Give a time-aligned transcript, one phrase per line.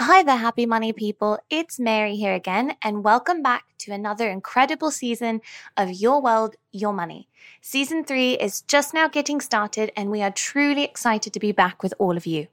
[0.00, 1.40] Hi there, happy money people.
[1.50, 5.40] It's Mary here again, and welcome back to another incredible season
[5.76, 7.28] of Your World, Your Money.
[7.60, 11.82] Season three is just now getting started, and we are truly excited to be back
[11.82, 12.46] with all of you.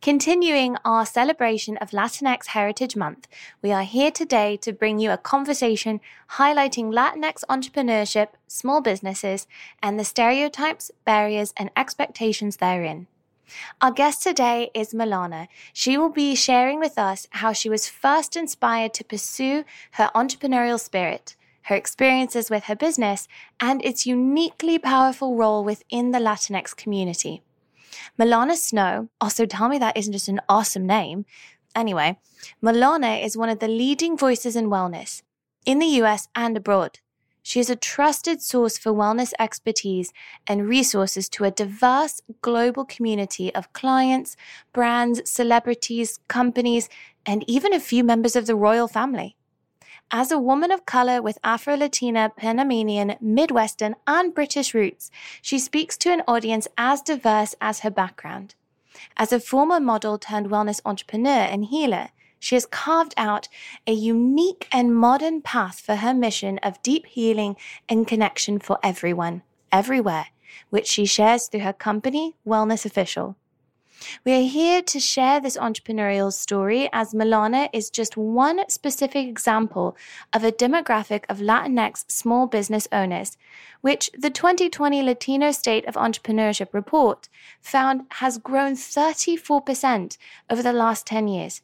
[0.00, 3.28] Continuing our celebration of Latinx Heritage Month,
[3.60, 6.00] we are here today to bring you a conversation
[6.38, 9.46] highlighting Latinx entrepreneurship, small businesses,
[9.82, 13.08] and the stereotypes, barriers, and expectations therein.
[13.80, 15.48] Our guest today is Milana.
[15.72, 20.80] She will be sharing with us how she was first inspired to pursue her entrepreneurial
[20.80, 23.28] spirit, her experiences with her business,
[23.60, 27.42] and its uniquely powerful role within the Latinx community.
[28.18, 31.24] Milana Snow, also tell me that isn't just an awesome name.
[31.74, 32.18] Anyway,
[32.62, 35.22] Milana is one of the leading voices in wellness
[35.64, 36.98] in the US and abroad.
[37.42, 40.12] She is a trusted source for wellness expertise
[40.46, 44.36] and resources to a diverse global community of clients,
[44.72, 46.88] brands, celebrities, companies,
[47.26, 49.36] and even a few members of the royal family.
[50.10, 55.96] As a woman of color with Afro Latina, Panamanian, Midwestern, and British roots, she speaks
[55.98, 58.54] to an audience as diverse as her background.
[59.16, 62.10] As a former model turned wellness entrepreneur and healer,
[62.42, 63.46] she has carved out
[63.86, 67.54] a unique and modern path for her mission of deep healing
[67.88, 70.26] and connection for everyone, everywhere,
[70.68, 73.36] which she shares through her company, Wellness Official.
[74.24, 79.96] We are here to share this entrepreneurial story as Milana is just one specific example
[80.32, 83.38] of a demographic of Latinx small business owners,
[83.82, 87.28] which the 2020 Latino State of Entrepreneurship report
[87.60, 90.18] found has grown 34%
[90.50, 91.62] over the last 10 years.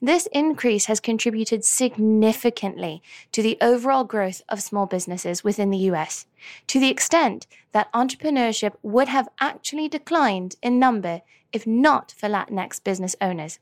[0.00, 6.26] This increase has contributed significantly to the overall growth of small businesses within the US,
[6.68, 12.82] to the extent that entrepreneurship would have actually declined in number if not for Latinx
[12.82, 13.58] business owners.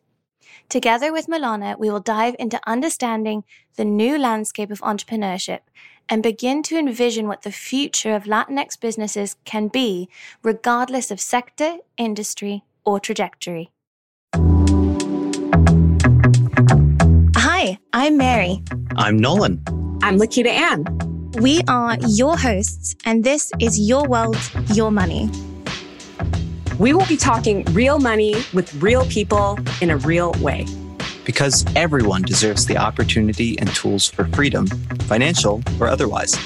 [0.68, 3.44] Together with Milana, we will dive into understanding
[3.76, 5.60] the new landscape of entrepreneurship
[6.08, 10.08] and begin to envision what the future of Latinx businesses can be,
[10.42, 13.70] regardless of sector, industry, or trajectory.
[17.66, 18.62] Hi, I'm Mary.
[18.96, 19.60] I'm Nolan.
[20.00, 20.84] I'm Lakita Ann.
[21.40, 24.38] We are your hosts, and this is Your World,
[24.72, 25.28] Your Money.
[26.78, 30.64] We will be talking real money with real people in a real way.
[31.24, 34.68] Because everyone deserves the opportunity and tools for freedom,
[35.08, 36.36] financial or otherwise.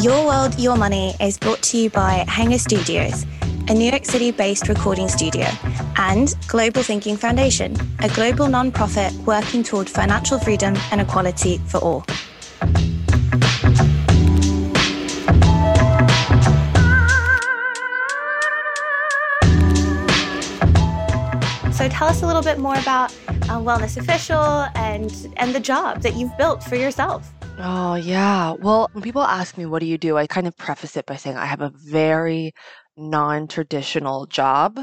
[0.00, 3.26] Your World, Your Money is brought to you by Hanger Studios,
[3.68, 5.46] a New York City based recording studio,
[5.96, 12.04] and Global Thinking Foundation, a global nonprofit working toward financial freedom and equality for all.
[21.72, 26.00] So tell us a little bit more about uh, Wellness Official and and the job
[26.00, 27.30] that you've built for yourself.
[27.60, 28.52] Oh, yeah.
[28.52, 30.16] Well, when people ask me, what do you do?
[30.16, 32.54] I kind of preface it by saying I have a very
[32.98, 34.80] non traditional job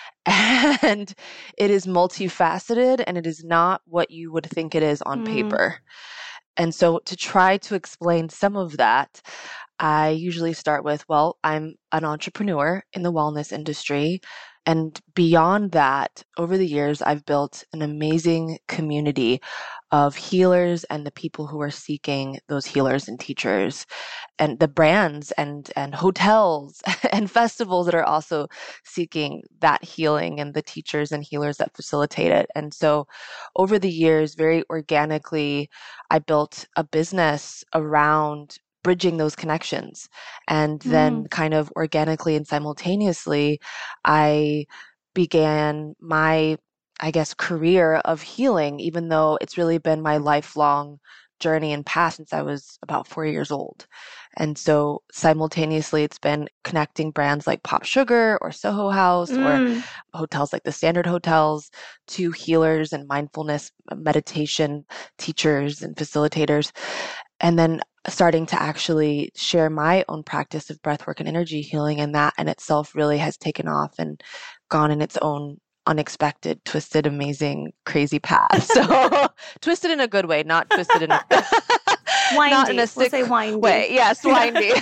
[0.26, 1.14] and
[1.58, 5.22] it is multifaceted and it is not what you would think it is on Mm.
[5.22, 5.78] paper.
[6.56, 9.22] And so, to try to explain some of that,
[9.78, 14.20] I usually start with, well, I'm an entrepreneur in the wellness industry.
[14.66, 19.40] And beyond that, over the years, I've built an amazing community
[19.90, 23.86] of healers and the people who are seeking those healers and teachers
[24.38, 26.82] and the brands and and hotels
[27.12, 28.46] and festivals that are also
[28.84, 32.50] seeking that healing and the teachers and healers that facilitate it.
[32.54, 33.06] And so
[33.56, 35.70] over the years, very organically,
[36.10, 40.08] I built a business around bridging those connections.
[40.48, 41.30] And then, mm.
[41.30, 43.60] kind of organically and simultaneously,
[44.04, 44.66] I
[45.14, 46.56] began my,
[47.00, 50.98] I guess, career of healing, even though it's really been my lifelong
[51.40, 53.86] journey and path since I was about four years old.
[54.36, 59.82] And so simultaneously, it's been connecting brands like Pop Sugar or Soho House or Mm.
[60.14, 61.70] hotels like the Standard Hotels
[62.08, 64.84] to healers and mindfulness uh, meditation
[65.18, 66.72] teachers and facilitators.
[67.40, 72.00] And then starting to actually share my own practice of breathwork and energy healing.
[72.00, 74.20] And that in itself really has taken off and
[74.70, 78.62] gone in its own unexpected, twisted, amazing, crazy path.
[78.64, 79.28] So
[79.60, 81.24] twisted in a good way, not twisted in a
[82.32, 82.50] Windy.
[82.50, 83.56] not in a We'll say windy.
[83.56, 83.88] way.
[83.92, 84.72] Yes, windy.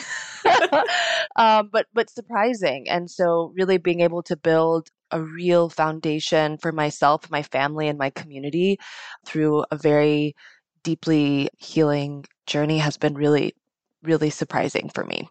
[1.37, 6.73] um, but but surprising, and so really being able to build a real foundation for
[6.73, 8.79] myself, my family, and my community
[9.25, 10.35] through a very
[10.83, 13.55] deeply healing journey has been really,
[14.03, 15.29] really surprising for me.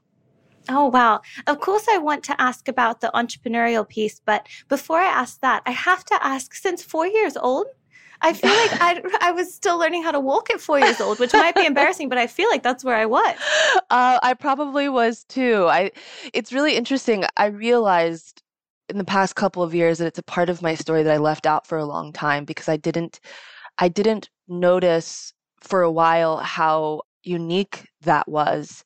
[0.70, 1.22] Oh, wow.
[1.48, 5.62] Of course, I want to ask about the entrepreneurial piece, but before I ask that,
[5.66, 7.68] I have to ask since four years old,
[8.22, 11.20] I feel like I, I was still learning how to walk at four years old,
[11.20, 13.36] which might be embarrassing, but I feel like that's where I was.
[13.90, 15.68] Uh, I probably was too.
[15.70, 15.92] I.
[16.34, 17.26] It's really interesting.
[17.38, 18.42] I realized
[18.90, 21.18] in the past couple of years that it's a part of my story that I
[21.18, 23.20] left out for a long time because I didn't,
[23.78, 28.84] I didn't notice for a while how unique that was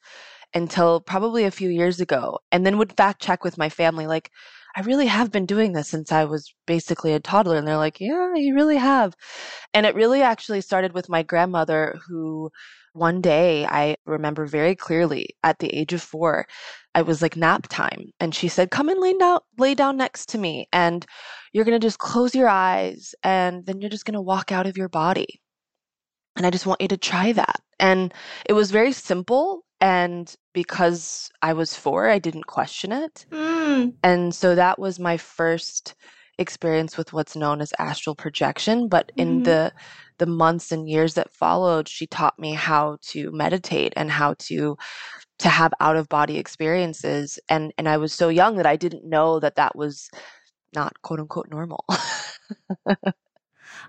[0.53, 4.31] until probably a few years ago, and then would fact check with my family, like
[4.75, 7.57] I really have been doing this since I was basically a toddler.
[7.57, 9.15] And they're like, yeah, you really have.
[9.73, 12.51] And it really actually started with my grandmother, who
[12.93, 16.47] one day I remember very clearly at the age of four,
[16.95, 18.11] I was like nap time.
[18.19, 20.67] And she said, come and lay down, lay down next to me.
[20.71, 21.05] And
[21.53, 24.67] you're going to just close your eyes and then you're just going to walk out
[24.67, 25.41] of your body.
[26.35, 27.59] And I just want you to try that.
[27.79, 28.13] And
[28.45, 33.25] it was very simple and because I was four, I didn't question it.
[33.31, 33.93] Mm.
[34.03, 35.95] And so that was my first
[36.37, 38.87] experience with what's known as astral projection.
[38.89, 39.43] But in Mhm.
[39.43, 39.73] the
[40.19, 44.77] the months and years that followed, she taught me how to meditate and how to
[45.39, 47.39] to have out of body experiences.
[47.49, 50.09] And and I was so young that I didn't know that that was
[50.75, 51.85] not quote unquote normal.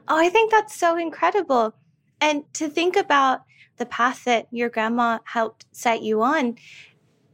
[0.09, 1.75] Oh, I think that's so incredible.
[2.21, 3.41] And to think about
[3.81, 6.57] the path that your grandma helped set you on,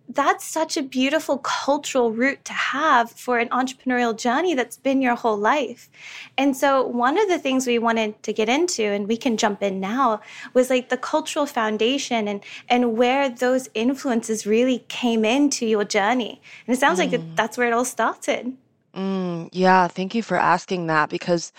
[0.08, 5.16] that's such a beautiful cultural route to have for an entrepreneurial journey that's been your
[5.16, 5.90] whole life.
[6.38, 9.62] And so, one of the things we wanted to get into, and we can jump
[9.62, 10.20] in now,
[10.54, 16.40] was like the cultural foundation and, and where those influences really came into your journey.
[16.66, 17.36] And it sounds like Mm.
[17.36, 18.56] that's where it all started.
[18.94, 21.52] Mm, yeah, thank you for asking that because,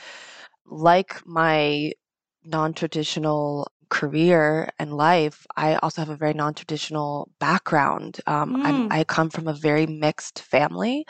[0.66, 1.92] like my
[2.44, 8.20] non traditional career and life, I also have a very non traditional background.
[8.28, 8.92] Um, I'm, Mm.
[8.92, 11.06] I come from a very mixed family.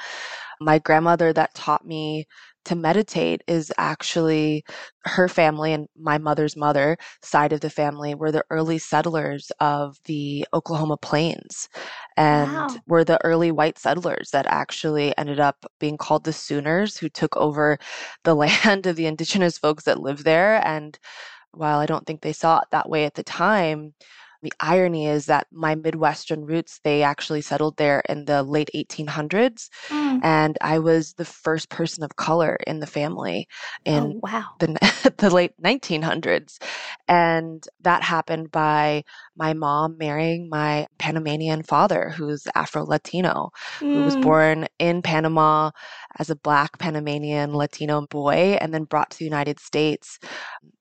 [0.59, 2.27] My grandmother that taught me
[2.65, 4.63] to meditate is actually
[5.05, 9.97] her family and my mother's mother side of the family were the early settlers of
[10.05, 11.69] the Oklahoma plains
[12.17, 12.81] and Wow.
[12.87, 17.37] were the early white settlers that actually ended up being called the Sooners who took
[17.37, 17.77] over
[18.23, 20.99] the land of the indigenous folks that lived there and
[21.53, 23.93] while I don't think they saw it that way at the time,
[24.41, 29.69] the irony is that my Midwestern roots, they actually settled there in the late 1800s.
[29.89, 30.19] Mm.
[30.21, 33.47] And I was the first person of color in the family
[33.87, 34.45] Oh, in wow.
[34.59, 36.59] the, the late 1900s.
[37.07, 39.03] And that happened by
[39.35, 43.51] my mom marrying my Panamanian father, who's Afro Latino,
[43.91, 44.21] who was Mm.
[44.21, 45.71] born in Panama
[46.17, 50.19] as a black Panamanian Latino boy and then brought to the United States,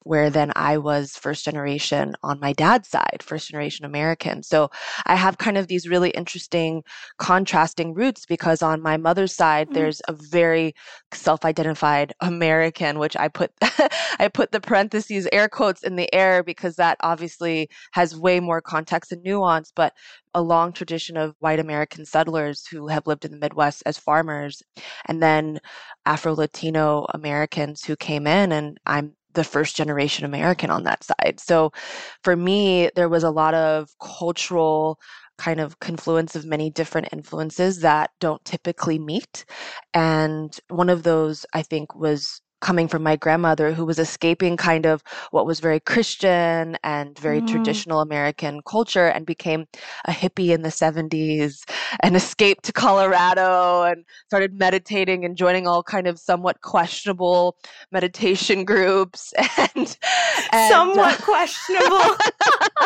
[0.02, 4.42] where then I was first generation on my dad's side, first generation American.
[4.42, 4.70] So
[5.06, 6.82] I have kind of these really interesting
[7.18, 9.74] contrasting roots because on my mother's side, Mm.
[9.74, 10.74] there's a very
[11.12, 13.52] self-identified American, which I put
[14.20, 18.60] I put the parentheses air quotes in the air because that obviously has way more
[18.60, 19.92] context and nuance, but
[20.34, 24.62] a long tradition of white American settlers who have lived in the Midwest as farmers,
[25.06, 25.58] and then
[26.04, 31.38] Afro Latino Americans who came in, and I'm the first generation American on that side.
[31.38, 31.70] So
[32.24, 34.98] for me, there was a lot of cultural
[35.38, 39.44] kind of confluence of many different influences that don't typically meet.
[39.94, 44.86] And one of those, I think, was coming from my grandmother who was escaping kind
[44.86, 47.46] of what was very Christian and very Mm.
[47.46, 49.66] traditional American culture and became
[50.06, 51.64] a hippie in the 70s
[52.02, 57.56] and escaped to Colorado and started meditating and joining all kind of somewhat questionable
[57.92, 59.96] meditation groups and,
[60.52, 62.16] and Somewhat questionable.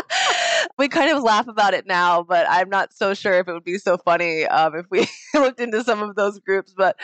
[0.78, 3.64] we kind of laugh about it now, but I'm not so sure if it would
[3.64, 6.74] be so funny um, if we looked into some of those groups.
[6.76, 6.96] But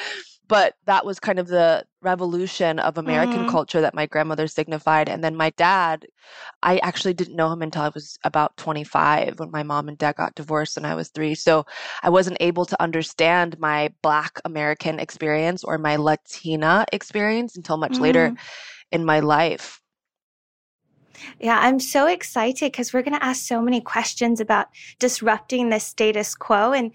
[0.49, 3.49] but that was kind of the revolution of American Mhm.
[3.49, 5.09] culture that my grandmother signified.
[5.09, 6.07] And then my dad,
[6.63, 10.17] I actually didn't know him until I was about 25 when my mom and dad
[10.17, 11.35] got divorced and I was three.
[11.35, 11.65] So
[12.03, 18.01] I wasn't able to understand my Black American experience or my Latina experience until much
[18.01, 18.39] later Mm.
[18.93, 19.81] in my life.
[21.41, 25.79] Yeah, I'm so excited because we're going to ask so many questions about disrupting the
[25.81, 26.73] status quo.
[26.73, 26.93] And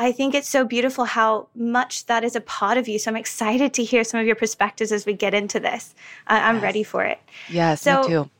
[0.00, 2.98] I think it's so beautiful how much that is a part of you.
[2.98, 5.94] So I'm excited to hear some of your perspectives as we get into this.
[6.28, 6.62] I- I'm Yes.
[6.62, 7.18] ready for it.
[7.50, 8.30] Yes, So- me too.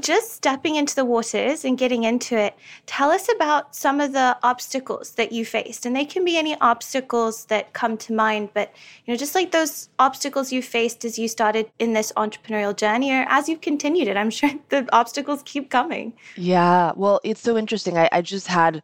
[0.00, 2.54] Just stepping into the waters and getting into it,
[2.86, 5.84] tell us about some of the obstacles that you faced.
[5.84, 8.72] And they can be any obstacles that come to mind, but
[9.04, 13.12] you know, just like those obstacles you faced as you started in this entrepreneurial journey
[13.12, 16.14] or as you've continued it, I'm sure the obstacles keep coming.
[16.38, 17.98] Yeah, well, it's so interesting.
[17.98, 18.82] I, I just had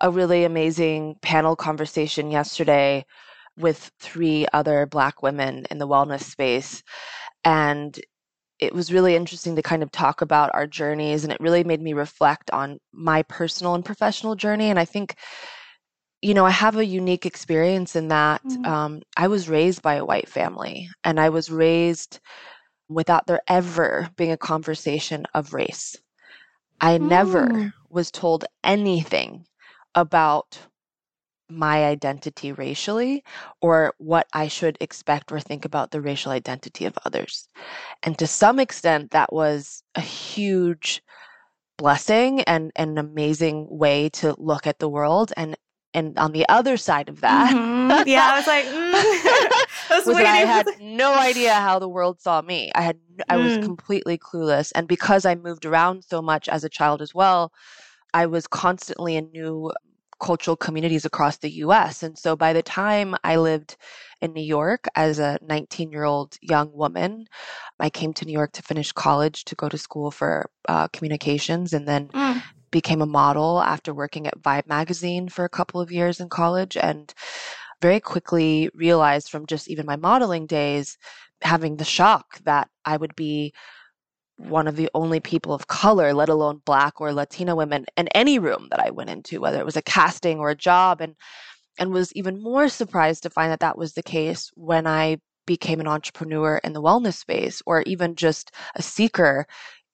[0.00, 3.04] a really amazing panel conversation yesterday
[3.58, 6.82] with three other Black women in the wellness space.
[7.44, 7.98] And
[8.58, 11.80] it was really interesting to kind of talk about our journeys, and it really made
[11.80, 14.70] me reflect on my personal and professional journey.
[14.70, 15.14] And I think,
[16.22, 18.66] you know, I have a unique experience in that Mm.
[18.66, 22.20] um, I was raised by a white family, and I was raised
[22.88, 25.96] without there ever being a conversation of race.
[26.80, 27.72] I never Mm.
[27.90, 29.46] was told anything
[29.96, 30.60] about
[31.48, 33.24] my identity racially
[33.62, 37.48] or what I should expect or think about the racial identity of others.
[38.02, 41.02] And to some extent, that was a huge
[41.78, 45.32] blessing and, and an amazing way to look at the world.
[45.36, 45.56] And
[45.94, 48.06] and on the other side of that, Mhm.
[48.06, 49.04] Yeah, I was like, mm.
[49.90, 52.70] I was, was I had no idea how the world saw me.
[52.74, 52.98] I had
[53.28, 53.58] I was Mm.
[53.58, 57.52] completely clueless, and because I moved around so much as a child as well,
[58.14, 59.72] I was constantly in new
[60.20, 62.02] cultural communities across the U.S.
[62.02, 63.76] And so by the time I lived
[64.20, 67.26] in New York as a 19 year old young woman,
[67.80, 71.72] I came to New York to finish college to go to school for uh, communications,
[71.72, 72.42] and then Mm.
[72.70, 76.76] became a model after working at Vibe magazine for a couple of years in college
[76.76, 77.14] and
[77.82, 80.98] very quickly realized from just even my modeling days
[81.42, 83.52] having the shock that I would be
[84.36, 88.38] one of the only people of color, let alone black or Latina women in any
[88.38, 91.14] room that I went into, whether it was a casting or a job and
[91.78, 95.80] and was even more surprised to find that that was the case when I became
[95.80, 99.46] an entrepreneur in the wellness space or even just a seeker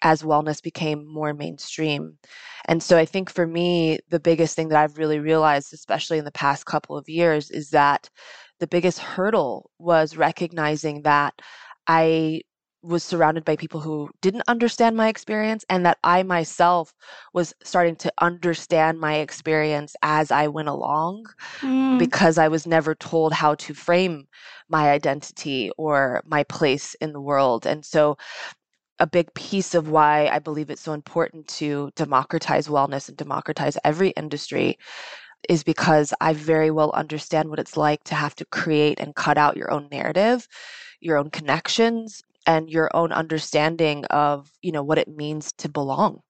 [0.02, 2.18] as wellness became more mainstream.
[2.66, 6.24] And so I think for me, the biggest thing that I've really realized, especially in
[6.24, 8.08] the past couple of years, is that
[8.60, 11.34] the biggest hurdle was recognizing that
[11.86, 12.42] I
[12.82, 16.94] was surrounded by people who didn't understand my experience and that I myself
[17.32, 21.26] was starting to understand my experience as I went along
[21.62, 21.98] Mm.
[21.98, 24.26] because I was never told how to frame
[24.68, 27.66] my identity or my place in the world.
[27.66, 28.16] And so
[28.98, 33.76] a big piece of why I believe it's so important to democratize wellness and democratize
[33.84, 34.78] every industry
[35.48, 39.38] is because I very well understand what it's like to have to create and cut
[39.38, 40.46] out your own narrative,
[41.00, 46.20] your own connections, and your own understanding of, you know, what it means to belong.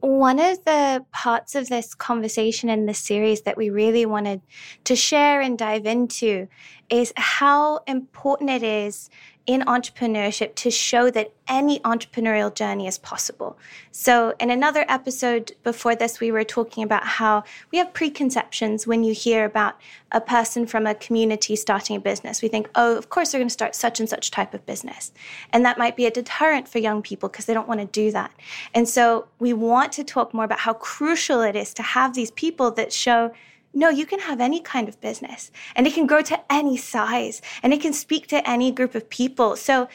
[0.00, 4.40] One of the parts of this conversation in this series that we really wanted
[4.84, 6.48] to share and dive into
[6.88, 9.10] is how important it is
[9.50, 13.58] in entrepreneurship to show that any entrepreneurial journey is possible.
[13.90, 17.42] So, in another episode before this, we were talking about how
[17.72, 19.74] we have preconceptions when you hear about
[20.12, 22.42] a person from a community starting a business.
[22.42, 25.10] We think, oh, of course they're going to start such and such type of business.
[25.52, 28.12] And that might be a deterrent for young people because they don't want to do
[28.12, 28.30] that.
[28.72, 32.30] And so, we want to talk more about how crucial it is to have these
[32.30, 33.32] people that show
[33.72, 37.40] no, you can have any kind of business and it can grow to any size
[37.62, 39.56] and it can speak to any group of people.
[39.56, 39.88] So,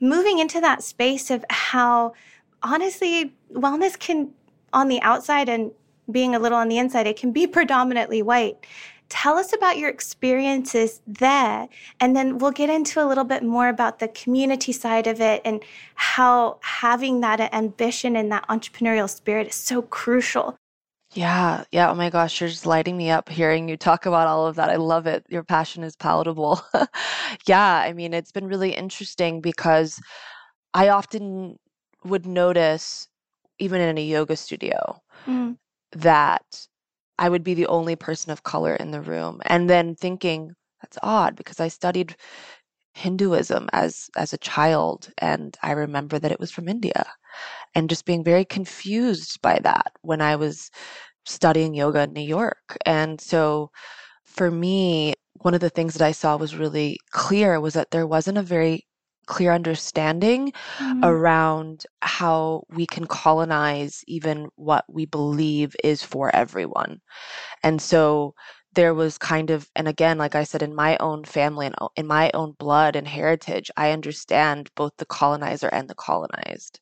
[0.00, 2.14] moving into that space of how
[2.62, 4.30] honestly wellness can,
[4.72, 5.72] on the outside and
[6.10, 8.64] being a little on the inside, it can be predominantly white.
[9.08, 11.68] Tell us about your experiences there,
[11.98, 15.40] and then we'll get into a little bit more about the community side of it
[15.46, 15.62] and
[15.94, 20.56] how having that ambition and that entrepreneurial spirit is so crucial.
[21.18, 21.90] Yeah, yeah.
[21.90, 24.70] Oh my gosh, you're just lighting me up hearing you talk about all of that.
[24.70, 25.26] I love it.
[25.28, 26.60] Your passion is palatable.
[27.46, 30.00] Yeah, I mean, it's been really interesting because
[30.74, 31.58] I often
[32.04, 33.08] would notice,
[33.58, 35.58] even in a yoga studio, Mm.
[35.92, 36.68] that
[37.18, 39.40] I would be the only person of color in the room.
[39.46, 42.16] And then thinking, that's odd because I studied
[42.94, 47.06] Hinduism as as a child and I remember that it was from India
[47.74, 50.70] and just being very confused by that when I was
[51.28, 52.76] studying yoga in New York.
[52.86, 53.70] And so
[54.24, 58.06] for me, one of the things that I saw was really clear was that there
[58.06, 58.86] wasn't a very
[59.26, 61.02] clear understanding Mm.
[61.02, 67.00] around how we can colonize even what we believe is for everyone.
[67.62, 68.34] And so
[68.78, 71.88] there was kind of, and again, like I said, in my own family and uh,
[71.96, 76.78] in my own blood and heritage, I understand both the colonizer and the colonized.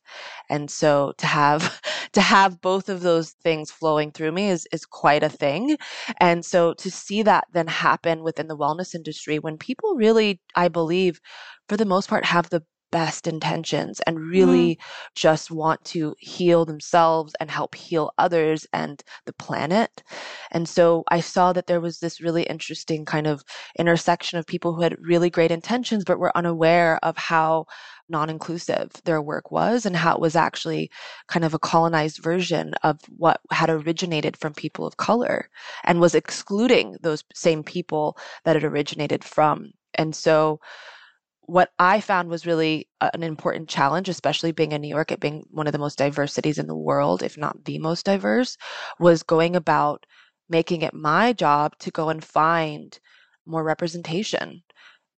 [0.51, 1.81] And so to have
[2.13, 5.79] to have both of those things flowing through me is is quite a thing.
[6.21, 10.69] And so to see that then happen within the wellness industry when people really, I
[10.69, 11.19] believe,
[11.67, 12.63] for the most part, have the
[12.97, 14.31] best intentions and mm-hmm.
[14.31, 14.79] really
[15.15, 20.03] just want to heal themselves and help heal others and the planet.
[20.51, 23.45] And so I saw that there was this really interesting kind of
[23.79, 27.67] intersection of people who had really great intentions but were unaware of how
[28.09, 30.91] non inclusive their work was and how it was actually
[31.29, 35.51] kind of a colonized version of what had originated from people of color
[35.85, 39.73] and was excluding those same people that it originated from.
[39.97, 40.61] And so,
[41.47, 45.45] what I found was really an important challenge, especially being in New York, it being
[45.51, 48.57] one of the most diverse cities in the world, if not the most diverse,
[48.99, 50.05] was going about
[50.49, 52.99] making it my job to go and find
[53.47, 54.63] more representation.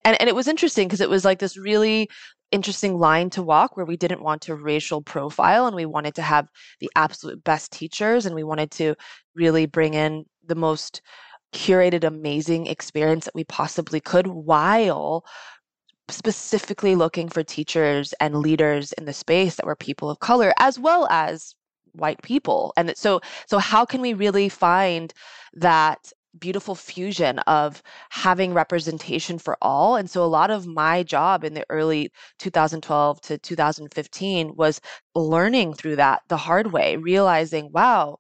[0.05, 2.09] And, and it was interesting because it was like this really
[2.53, 6.23] interesting line to walk where we didn't want to racial profile and we wanted to
[6.23, 6.49] have
[6.81, 8.95] the absolute best teachers and we wanted to
[9.35, 11.03] really bring in the most
[11.53, 15.25] curated amazing experience that we possibly could while
[16.09, 20.79] specifically looking for teachers and leaders in the space that were people of color as
[20.79, 21.55] well as
[21.93, 25.15] white people and so so how can we really find
[25.55, 29.97] that beautiful fusion of having representation for all.
[29.97, 34.81] And so a lot of my job in the early 2012 to 2015 was
[35.15, 38.19] learning through that the hard way, realizing, wow,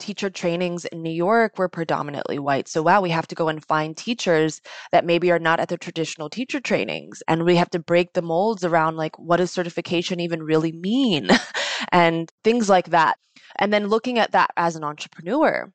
[0.00, 2.66] teacher trainings in New York were predominantly white.
[2.68, 4.60] So, wow, we have to go and find teachers
[4.92, 7.22] that maybe are not at the traditional teacher trainings.
[7.28, 11.28] And we have to break the molds around like, what does certification even really mean?
[11.92, 13.18] and things like that.
[13.56, 15.72] And then looking at that as an entrepreneur,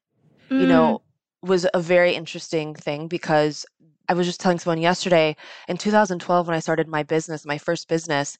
[0.49, 0.61] mm.
[0.61, 1.01] you know,
[1.41, 3.65] was a very interesting thing because
[4.09, 5.35] I was just telling someone yesterday
[5.67, 8.37] in 2012 when I started my business, my first business,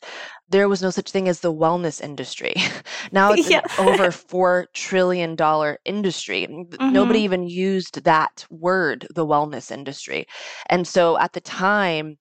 [0.49, 2.53] there was no such thing as the wellness industry.
[3.11, 3.61] now it's yeah.
[3.79, 6.47] an over 4 trillion dollar industry.
[6.49, 6.93] Mm-hmm.
[6.93, 10.25] Nobody even used that word, the wellness industry.
[10.69, 12.17] And so at the time,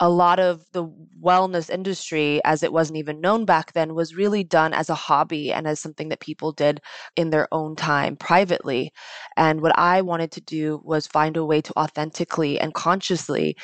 [0.00, 0.86] a lot of the
[1.22, 5.52] wellness industry, as it wasn't even known back then, was really done as a hobby
[5.52, 6.80] and as something that people did
[7.16, 8.92] in their own time privately.
[9.36, 13.56] And what I wanted to do was find a way to authentically and consciously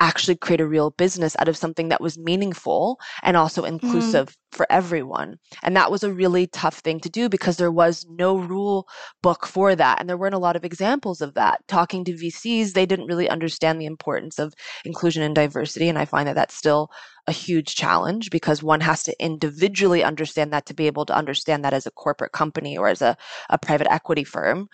[0.00, 3.68] actually create a real business out of something that was meaningful and also mm.
[3.68, 4.34] inclusive mm.
[4.50, 5.36] for everyone.
[5.62, 8.88] And that was a really tough thing to do because there was no rule
[9.22, 10.00] book for that.
[10.00, 11.60] And there weren't a lot of examples of that.
[11.68, 15.88] Talking to VCs, they didn't really understand the importance of inclusion and diversity.
[15.88, 16.90] And I find that that's still
[17.26, 21.64] a huge challenge because one has to individually understand that to be able to understand
[21.64, 23.16] that as a corporate company or as a,
[23.48, 24.68] a private equity firm.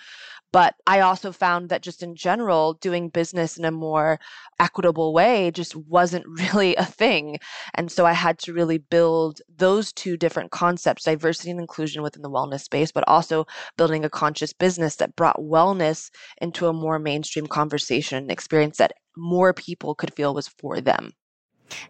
[0.53, 4.19] But I also found that just in general, doing business in a more
[4.59, 7.39] equitable way just wasn't really a thing.
[7.75, 12.23] And so I had to really build those two different concepts diversity and inclusion within
[12.23, 16.11] the wellness space, but also building a conscious business that brought wellness
[16.41, 21.13] into a more mainstream conversation experience that more people could feel was for them.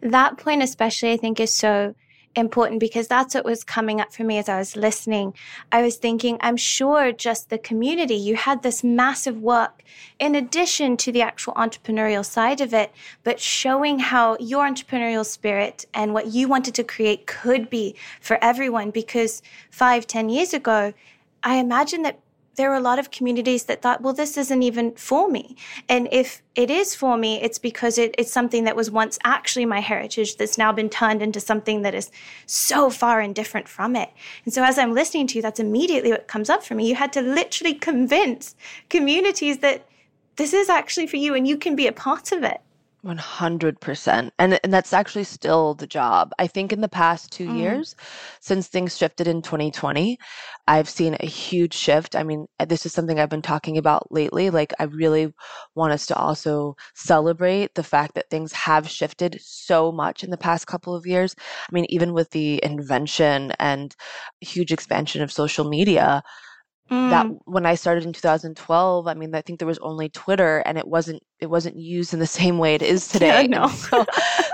[0.02, 1.94] That point, especially, I think, is so
[2.36, 5.34] important because that's what was coming up for me as I was listening.
[5.72, 9.82] I was thinking, I'm sure just the community, you had this massive work
[10.18, 12.92] in addition to the actual entrepreneurial side of it,
[13.24, 18.42] but showing how your entrepreneurial spirit and what you wanted to create could be for
[18.42, 18.90] everyone.
[18.90, 20.92] Because five, ten years ago,
[21.42, 22.20] I imagine that
[22.56, 25.56] there were a lot of communities that thought, well, this isn't even for me.
[25.88, 29.66] And if it is for me, it's because it, it's something that was once actually
[29.66, 32.10] my heritage that's now been turned into something that is
[32.46, 34.10] so far and different from it.
[34.44, 36.88] And so as I'm listening to you, that's immediately what comes up for me.
[36.88, 38.54] You had to literally convince
[38.88, 39.86] communities that
[40.36, 42.60] this is actually for you and you can be a part of it.
[43.04, 44.30] 100%.
[44.38, 46.32] And and that's actually still the job.
[46.38, 47.58] I think in the past 2 mm.
[47.58, 47.96] years
[48.40, 50.18] since things shifted in 2020,
[50.68, 52.14] I've seen a huge shift.
[52.14, 54.50] I mean, uh, this is something I've been talking about lately.
[54.50, 55.32] Like I really
[55.74, 60.36] want us to also celebrate the fact that things have shifted so much in the
[60.36, 61.34] past couple of years.
[61.38, 63.96] I mean, even with the invention and
[64.40, 66.22] huge expansion of social media,
[66.90, 67.38] that mm.
[67.44, 70.88] when I started in 2012, I mean, I think there was only Twitter and it
[70.88, 73.42] wasn't, it wasn't used in the same way it is today.
[73.42, 73.68] Yeah, no.
[73.68, 74.04] so,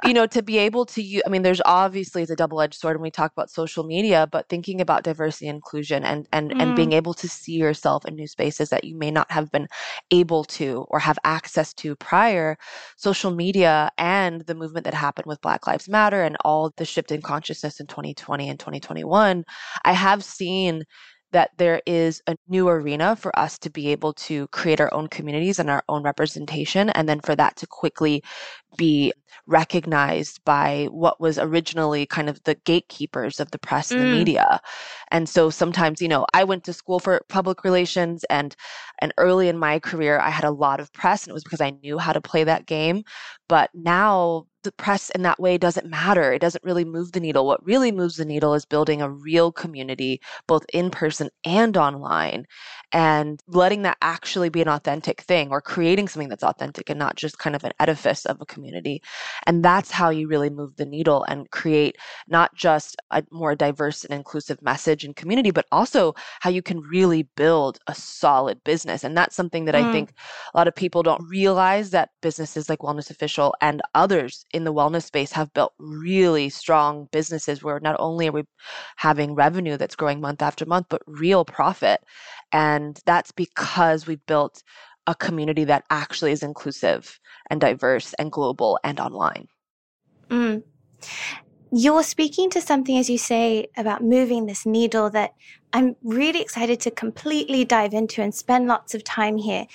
[0.05, 2.79] you know, to be able to use, I mean, there's obviously it's a double edged
[2.79, 6.51] sword when we talk about social media, but thinking about diversity and inclusion and, and,
[6.51, 6.61] mm.
[6.61, 6.97] and being mm.
[6.97, 9.67] able to see yourself in new spaces that you may not have been
[10.11, 12.59] able to or have access to prior
[12.99, 17.11] social media and the movement that happened with Black Lives Matter and all the shift
[17.13, 19.43] in consciousness in 2020 and 2021,
[19.87, 20.85] I have seen
[21.37, 25.07] that there is a new arena for us to be able to create our own
[25.07, 28.25] communities and our own representation, and then for that to quickly
[28.79, 29.13] be
[29.47, 34.05] recognized by what was originally kind of the gatekeepers of the press and mm.
[34.05, 34.61] the media.
[35.11, 38.57] And so sometimes, you know, I went to school for public relations and
[39.01, 41.61] and early in my career I had a lot of press and it was because
[41.61, 43.05] I knew how to play that game.
[43.47, 46.33] But now the press in that way doesn't matter.
[46.33, 47.47] It doesn't really move the needle.
[47.47, 52.47] What really moves the needle is building a real community, both in person and online,
[52.93, 57.17] and letting that actually be an authentic thing or creating something that's authentic and not
[57.17, 59.03] just kind of an edifice of a community.
[59.47, 61.97] And that's how you really move the needle and create
[62.29, 66.81] not just a more diverse and inclusive message and community, but also how you can
[66.81, 69.05] really build a solid business.
[69.05, 69.85] And that's something that mm.
[69.85, 70.13] I think
[70.55, 74.73] a lot of people don't realize that businesses like Wellness Official and others in the
[74.73, 78.43] wellness space have built really strong businesses where not only are we
[78.97, 82.03] having revenue that's growing month after month, but real profit.
[82.53, 84.63] And that's because we've built
[85.07, 89.47] a community that actually is inclusive and diverse and global and online.
[90.31, 90.63] Mm.
[91.71, 95.35] You're speaking to something, as you say, about moving this needle that
[95.75, 99.67] I'm really excited to completely dive into and spend lots of time here.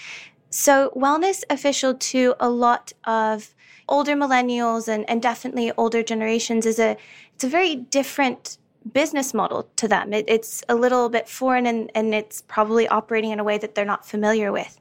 [0.50, 3.54] So, wellness official to a lot of
[3.92, 6.98] older millennials and, and definitely older generations is a
[7.36, 8.58] it's a very different
[8.94, 10.12] business model to them.
[10.14, 13.76] It, it's a little bit foreign and, and it's probably operating in a way that
[13.76, 14.80] they're not familiar with.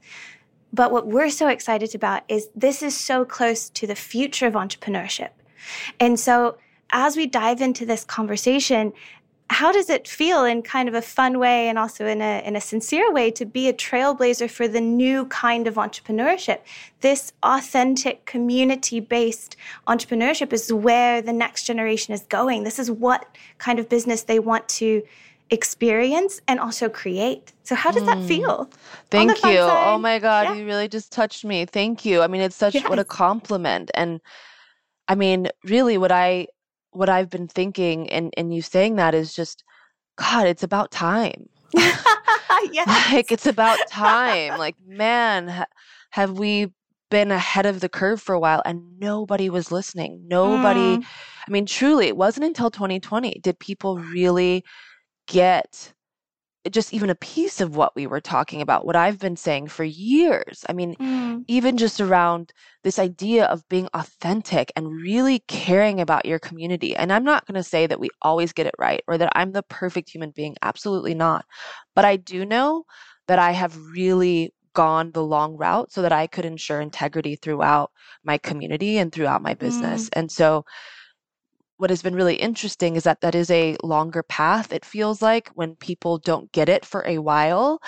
[0.72, 4.54] But what we're so excited about is this is so close to the future of
[4.54, 5.30] entrepreneurship.
[5.98, 6.56] And so
[6.92, 8.92] as we dive into this conversation,
[9.50, 12.54] how does it feel in kind of a fun way and also in a, in
[12.54, 16.60] a sincere way to be a trailblazer for the new kind of entrepreneurship?
[17.00, 19.56] This authentic community based
[19.88, 22.62] entrepreneurship is where the next generation is going.
[22.62, 23.26] This is what
[23.58, 25.02] kind of business they want to
[25.50, 27.52] experience and also create.
[27.64, 28.26] So how does that hmm.
[28.28, 28.70] feel?
[29.10, 29.58] Thank you.
[29.58, 29.94] Oh?
[29.94, 30.54] Oh my god, yeah.
[30.54, 31.64] you really just touched me.
[31.64, 32.22] Thank you.
[32.22, 32.88] I mean, it's such yes.
[32.88, 34.20] what a compliment and
[35.08, 36.46] I mean, really what I
[36.92, 39.64] what I've been thinking and and you saying that is just
[40.16, 41.48] god, it's about time.
[41.74, 43.12] yes.
[43.12, 44.58] Like it's about time.
[44.58, 45.66] like man, ha-
[46.10, 46.72] have we
[47.10, 50.22] been ahead of the curve for a while and nobody was listening.
[50.26, 51.04] Nobody mm.
[51.46, 54.64] I mean truly, it wasn't until 2020 did people really
[55.26, 55.92] get
[56.70, 59.84] just even a piece of what we were talking about, what I've been saying for
[59.84, 60.64] years.
[60.68, 61.44] I mean, mm.
[61.48, 62.52] even just around
[62.84, 66.94] this idea of being authentic and really caring about your community.
[66.94, 69.52] And I'm not going to say that we always get it right or that I'm
[69.52, 70.56] the perfect human being.
[70.60, 71.46] Absolutely not.
[71.94, 72.84] But I do know
[73.26, 77.90] that I have really gone the long route so that I could ensure integrity throughout
[78.22, 80.04] my community and throughout my business.
[80.06, 80.18] Mm.
[80.18, 80.64] And so,
[81.80, 85.48] what has been really interesting is that that is a longer path it feels like
[85.54, 87.80] when people don't get it for a while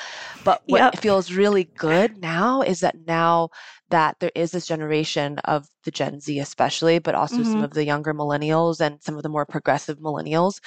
[0.45, 0.99] but what yep.
[0.99, 3.51] feels really good now is that now
[3.91, 7.53] that there is this generation of the gen z especially but also mm-hmm.
[7.53, 10.59] some of the younger millennials and some of the more progressive millennials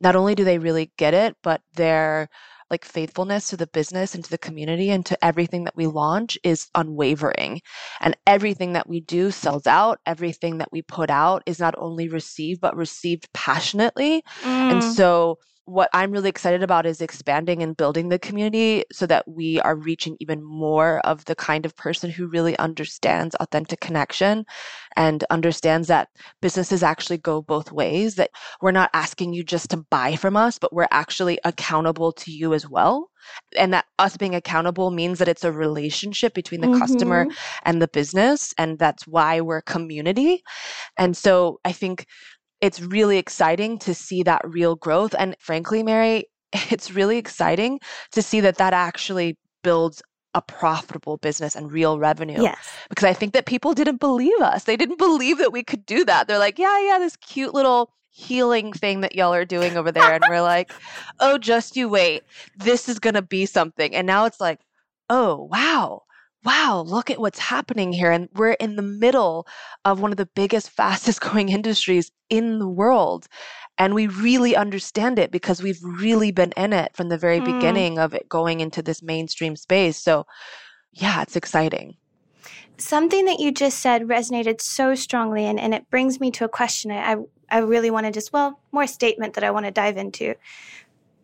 [0.00, 2.28] not only do they really get it but they're
[2.72, 6.38] like faithfulness to the business and to the community and to everything that we launch
[6.42, 7.60] is unwavering.
[8.00, 10.00] And everything that we do sells out.
[10.06, 14.24] Everything that we put out is not only received, but received passionately.
[14.42, 14.72] Mm.
[14.72, 19.26] And so what I'm really excited about is expanding and building the community so that
[19.28, 24.44] we are reaching even more of the kind of person who really understands authentic connection
[24.96, 26.08] and understands that
[26.40, 30.58] businesses actually go both ways, that we're not asking you just to buy from us,
[30.58, 33.08] but we're actually accountable to you as well.
[33.56, 36.80] And that us being accountable means that it's a relationship between the mm-hmm.
[36.80, 37.26] customer
[37.64, 38.52] and the business.
[38.58, 40.42] And that's why we're community.
[40.98, 42.06] And so I think
[42.62, 45.14] it's really exciting to see that real growth.
[45.18, 46.26] And frankly, Mary,
[46.70, 47.80] it's really exciting
[48.12, 50.00] to see that that actually builds
[50.34, 52.40] a profitable business and real revenue.
[52.40, 52.56] Yes.
[52.88, 54.64] Because I think that people didn't believe us.
[54.64, 56.26] They didn't believe that we could do that.
[56.26, 60.14] They're like, yeah, yeah, this cute little healing thing that y'all are doing over there.
[60.14, 60.72] And we're like,
[61.20, 62.22] oh, just you wait.
[62.56, 63.94] This is going to be something.
[63.94, 64.60] And now it's like,
[65.10, 66.02] oh, wow
[66.44, 68.10] wow, look at what's happening here.
[68.10, 69.46] And we're in the middle
[69.84, 73.26] of one of the biggest, fastest growing industries in the world.
[73.78, 77.44] And we really understand it because we've really been in it from the very mm.
[77.44, 79.96] beginning of it going into this mainstream space.
[79.96, 80.26] So,
[80.92, 81.96] yeah, it's exciting.
[82.76, 86.48] Something that you just said resonated so strongly, and, and it brings me to a
[86.48, 87.16] question I,
[87.50, 90.34] I really want to just, well, more statement that I want to dive into.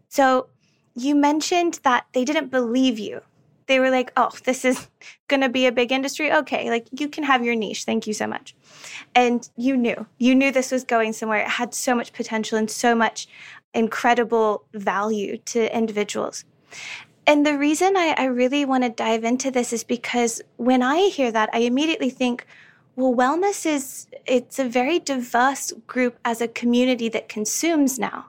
[0.08, 0.48] So,
[0.94, 3.22] you mentioned that they didn't believe you
[3.68, 4.88] they were like, oh, this is
[5.28, 6.32] going to be a big industry.
[6.32, 7.84] Okay, like you can have your niche.
[7.84, 8.54] Thank you so much.
[9.14, 11.40] And you knew, you knew this was going somewhere.
[11.40, 13.28] It had so much potential and so much
[13.74, 16.44] incredible value to individuals.
[17.26, 21.08] And the reason I, I really want to dive into this is because when I
[21.08, 22.46] hear that, I immediately think,
[22.96, 28.26] well, wellness is, it's a very diverse group as a community that consumes now.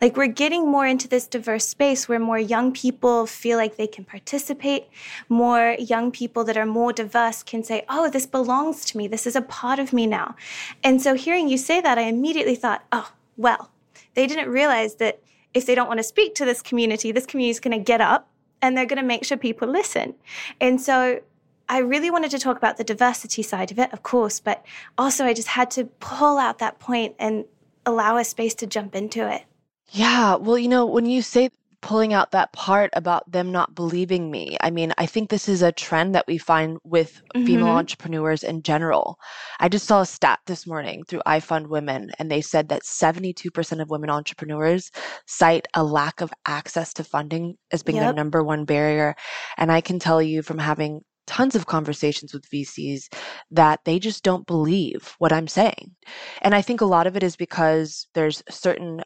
[0.00, 3.86] Like we're getting more into this diverse space where more young people feel like they
[3.86, 4.86] can participate,
[5.28, 9.06] more young people that are more diverse can say, oh, this belongs to me.
[9.06, 10.34] This is a part of me now.
[10.82, 13.70] And so hearing you say that, I immediately thought, oh, well,
[14.14, 15.20] they didn't realize that
[15.54, 18.00] if they don't want to speak to this community, this community is going to get
[18.00, 18.28] up
[18.60, 20.14] and they're going to make sure people listen.
[20.60, 21.20] And so
[21.68, 24.64] I really wanted to talk about the diversity side of it, of course, but
[24.96, 27.44] also I just had to pull out that point and
[27.84, 29.44] allow a space to jump into it.
[29.90, 30.36] Yeah.
[30.36, 34.56] Well, you know, when you say pulling out that part about them not believing me,
[34.60, 37.70] I mean, I think this is a trend that we find with female Mm-hmm.
[37.70, 39.18] entrepreneurs in general.
[39.60, 43.80] I just saw a stat this morning through iFund Women, and they said that 72%
[43.80, 44.90] of women entrepreneurs
[45.26, 48.12] cite a lack of access to funding as being their Yep.
[48.12, 49.14] number one barrier.
[49.56, 53.04] And I can tell you from having tons of conversations with VCs
[53.50, 55.94] that they just don't believe what I'm saying.
[56.42, 59.02] And I think a lot of it is because there's certain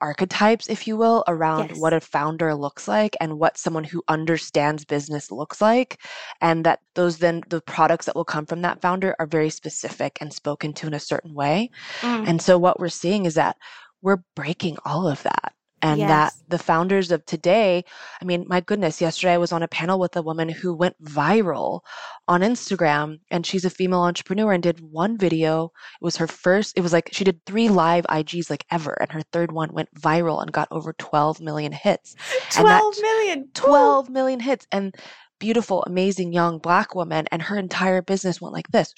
[0.00, 1.78] archetypes, if you will, around Yes.
[1.78, 6.00] what a founder looks like and what someone who understands business looks like.
[6.40, 10.18] And that those then, the products that will come from that founder are very specific
[10.20, 11.70] and spoken to in a certain way.
[12.00, 12.28] Mm.
[12.28, 13.56] And so what we're seeing is that
[14.02, 15.52] we're breaking all of that.
[15.82, 17.84] And that the founders of today,
[18.20, 20.96] I mean, my goodness, yesterday I was on a panel with a woman who went
[21.02, 21.80] viral
[22.26, 25.66] on Instagram and she's a female entrepreneur and did one video.
[26.00, 28.96] It was her first, it was like she did three live IGs like ever.
[29.00, 32.16] And her third one went viral and got over 12 million hits.
[32.56, 33.38] And that- 12 million.
[33.40, 33.48] Woo.
[33.52, 34.94] 12 million hits and
[35.38, 38.92] beautiful amazing young black woman and her entire business went like this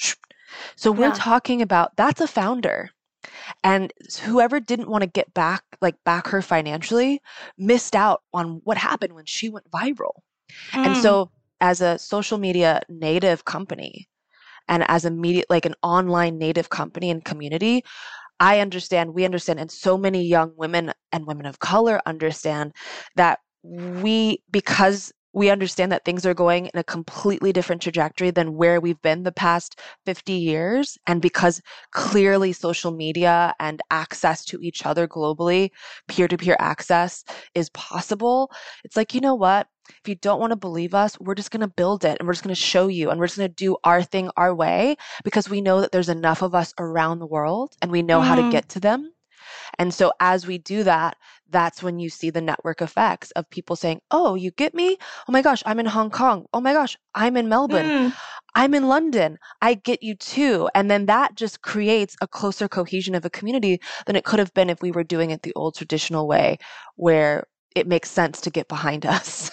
[0.75, 1.13] so we're Yeah.
[1.15, 2.91] talking about that's a founder
[3.65, 7.21] and whoever didn't want to get back like back her financially
[7.59, 10.13] missed out on what happened when she went viral
[10.85, 10.97] and Mm.
[10.97, 11.31] so
[11.61, 14.09] as a social media native company
[14.69, 17.83] and as a media like an online native company and community
[18.41, 22.73] i understand we understand and so many young women and women of color understand
[23.17, 28.55] that we because we understand that things are going in a completely different trajectory than
[28.57, 31.61] where we've been the past 50 years and because
[31.93, 35.71] clearly social media and access to each other globally
[36.09, 38.51] peer-to-peer access is possible
[38.85, 39.69] it's like you know what
[40.03, 42.33] if you don't want to believe us, we're just going to build it and we're
[42.35, 44.97] just going to show you and we're just going to do our thing our way
[45.25, 48.37] because we know that there's enough of us around the world and we know how
[48.37, 48.51] to Mm.
[48.51, 49.13] get to them.
[49.79, 51.17] And so as we do that,
[51.51, 54.97] that's when you see the network effects of people saying, Oh, you get me?
[55.29, 56.47] Oh my gosh, I'm in Hong Kong.
[56.53, 57.87] Oh my gosh, I'm in Melbourne.
[57.87, 58.13] Mm.
[58.55, 59.39] I'm in London.
[59.63, 60.69] I get you too.
[60.75, 64.53] And then that just creates a closer cohesion of a community than it could have
[64.55, 66.59] been if we were doing it the old traditional way
[66.97, 67.45] where
[67.77, 69.51] it makes sense to get behind us.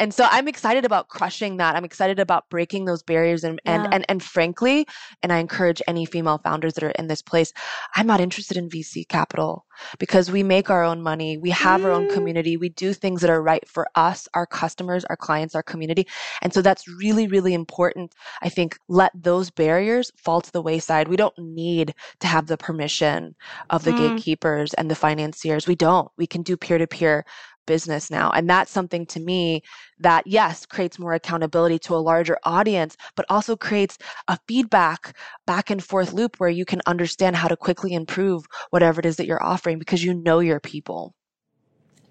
[0.00, 1.76] And so I'm excited about crushing that.
[1.76, 3.90] I'm excited about breaking those barriers and and, Yeah.
[3.92, 4.86] and and frankly,
[5.22, 7.52] and I encourage any female founders that are in this place,
[7.96, 9.66] I'm not interested in VC capital
[10.00, 11.38] because we make our own money.
[11.38, 12.14] We have our own Mm.
[12.14, 12.56] community.
[12.58, 16.06] We do things that are right for us, our customers, our clients, our community.
[16.42, 18.14] And so that's really, really important.
[18.42, 21.08] I think let those barriers fall to the wayside.
[21.08, 23.36] We don't need to have the permission
[23.70, 23.96] of the Mm.
[23.96, 25.68] gatekeepers and the financiers.
[25.68, 26.10] We don't.
[26.18, 27.24] We can do peer to peer
[27.66, 28.30] business now.
[28.30, 29.62] And that's something to me
[29.98, 35.70] that, yes, creates more accountability to a larger audience, but also creates a feedback back
[35.70, 39.26] and forth loop where you can understand how to quickly improve whatever it is that
[39.26, 41.14] you're offering because you know your people.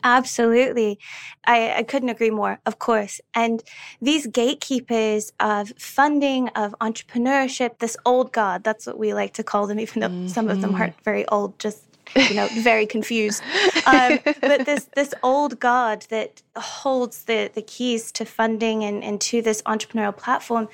[0.02, 0.98] Absolutely.
[1.46, 3.20] I, I couldn't agree more, of course.
[3.36, 3.62] And
[4.02, 9.68] these gatekeepers of funding, of entrepreneurship, this old guard, that's what we like to call
[9.68, 10.80] them, even though some of them Mhm.
[10.80, 13.41] aren't very old, just, you know, very confused.
[13.86, 19.19] Um, but this this old guard that holds the, the keys to funding and, and
[19.22, 20.67] to this entrepreneurial platform,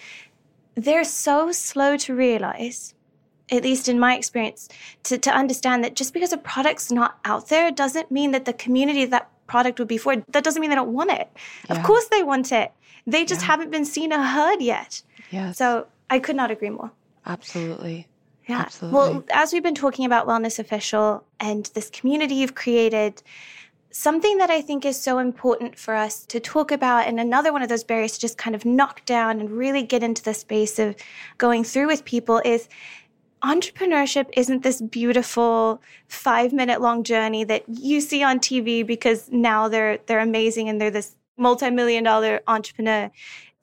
[0.76, 2.94] they're so slow to realize
[3.52, 4.68] at least in my experience,
[5.04, 8.54] to, to understand that just because a product's not out there doesn't mean that the
[8.54, 11.30] community that product would be for, that doesn't mean they don't want it.
[11.70, 12.72] Of course they want it.
[13.06, 13.48] They just Yeah.
[13.48, 15.04] haven't been seen or heard yet.
[15.30, 15.60] Yes.
[15.60, 16.92] So I could not agree more.
[17.28, 18.08] absolutely.
[18.48, 18.62] Yeah.
[18.62, 18.98] Absolutely.
[18.98, 23.24] Well, as we've been talking about Wellness Official and this community you've created,
[23.92, 27.62] something that I think is so important for us to talk about, and another one
[27.62, 30.78] of those barriers to just kind of knock down and really get into the space
[30.80, 30.96] of
[31.38, 32.68] going through with people is
[33.42, 39.68] entrepreneurship isn't this beautiful five minute long journey that you see on TV because now
[39.68, 43.12] they're they're amazing and they're this multi-million dollar entrepreneur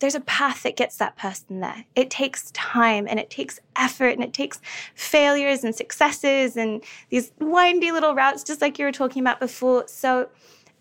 [0.02, 1.84] there's a path that gets that person there.
[1.94, 4.60] It takes time and it takes effort and it takes
[4.96, 9.84] failures and successes and these windy little routes, just like you were talking about before.
[9.86, 10.28] So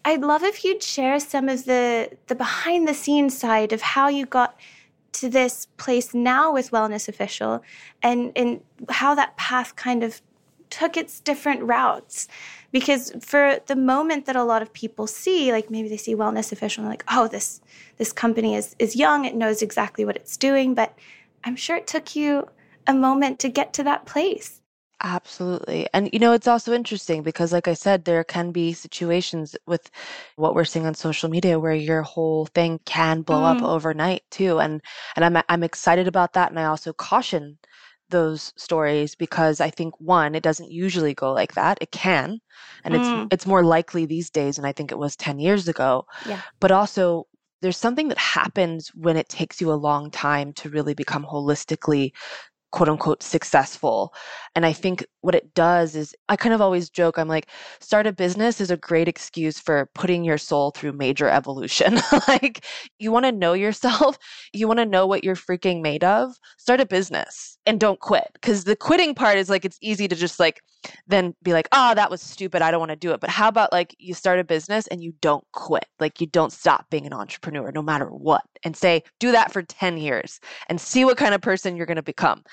[0.03, 4.07] I'd love if you'd share some of the the behind the scenes side of how
[4.07, 4.60] you got
[5.13, 7.62] to this place now with Wellness Official
[8.01, 10.19] and and how that path kind of
[10.71, 12.27] took its different routes
[12.71, 16.51] because for the moment that a lot of people see like maybe they see wellness
[16.51, 17.62] official and like oh this
[17.97, 20.97] this company is is young it knows exactly what it's doing but
[21.43, 22.47] i'm sure it took you
[22.88, 24.62] a moment to get to that place
[25.03, 25.88] Absolutely.
[25.93, 29.89] And you know, it's also interesting because like I said, there can be situations with
[30.36, 34.23] what we're seeing on social media where your whole thing can blow up Mm, overnight
[34.29, 34.60] too.
[34.60, 34.79] And
[35.15, 37.57] and I'm I'm excited about that and I also caution
[38.12, 41.78] those stories because I think one, it doesn't usually go like that.
[41.82, 42.39] It can,
[42.84, 45.67] and it's mm, it's more likely these days than I think it was 10 years
[45.67, 46.06] ago.
[46.26, 46.41] yeah.
[46.60, 47.28] But also
[47.62, 52.12] there's something that happens when it takes you a long time to really become holistically
[52.71, 54.13] quote unquote successful.
[54.55, 57.47] And I think what it does is I kind of always joke, I'm like,
[57.79, 61.99] start a business is a great excuse for putting your soul through major evolution.
[62.27, 62.65] like,
[62.99, 64.17] you want to know yourself,
[64.53, 68.27] you want to know what you're freaking made of, start a business and don't quit.
[68.34, 70.62] Because the quitting part is like, it's easy to just like,
[71.07, 72.62] then be like, oh, that was stupid.
[72.62, 73.19] I don't want to do it.
[73.19, 75.86] But how about like you start a business and you don't quit?
[75.99, 79.62] Like you don't stop being an entrepreneur no matter what and say, do that for
[79.62, 82.43] 10 years and see what kind of person you're going to become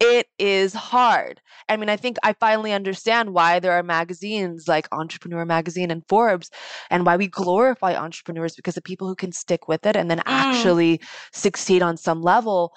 [0.00, 1.40] it is hard.
[1.68, 6.02] I mean, I think I finally understand why there are magazines like Entrepreneur Magazine and
[6.08, 6.50] Forbes
[6.90, 10.22] and why we glorify entrepreneurs because the people who can stick with it and then
[10.26, 11.00] Mm, actually
[11.32, 12.74] succeed on some level.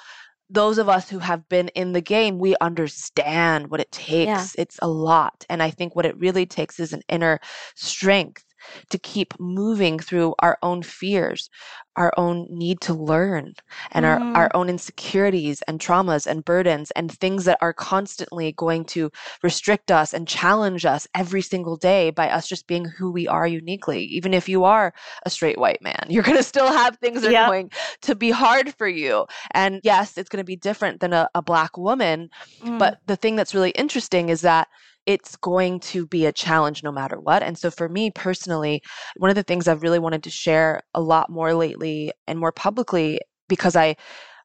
[0.50, 3.90] Those of us who have been in the game, we understand what it
[4.22, 4.48] yeah.
[4.48, 4.56] takes.
[4.58, 5.46] It's a lot.
[5.50, 7.40] And I think what it really takes is an inner
[7.76, 8.46] strength
[8.90, 11.50] to keep moving through our own fears,
[11.96, 13.54] our own need to learn,
[13.92, 18.52] and our, Mm, our own insecurities and traumas and burdens and things that are constantly
[18.54, 19.10] going to
[19.44, 23.48] restrict us and challenge us every single day by us just being who we are
[23.48, 24.04] uniquely.
[24.06, 24.94] Even if you are
[25.26, 27.70] a straight white man, you're going to still have things that are going
[28.02, 29.26] to be hard for you.
[29.52, 32.30] And yes, it's going to be different than a, a black woman.
[32.62, 34.68] Mm, But the thing that's really interesting is that
[35.08, 37.44] it's going to be a challenge no matter what.
[37.44, 38.84] And so for me personally,
[39.18, 42.54] one of the things I've really wanted to share a lot more lately and more
[42.54, 43.98] publicly because I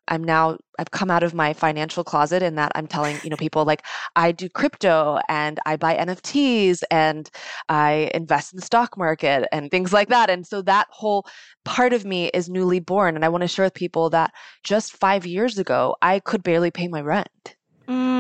[0.09, 3.37] I'm now I've come out of my financial closet in that I'm telling, you know,
[3.39, 3.85] people like
[4.17, 7.31] I do crypto and I buy NFTs and
[7.69, 10.31] I invest in the stock market and things like that.
[10.31, 11.27] And so that whole
[11.65, 14.33] part of me is newly born and I want to share with people that
[14.65, 17.57] just 5 years ago I could barely pay my rent.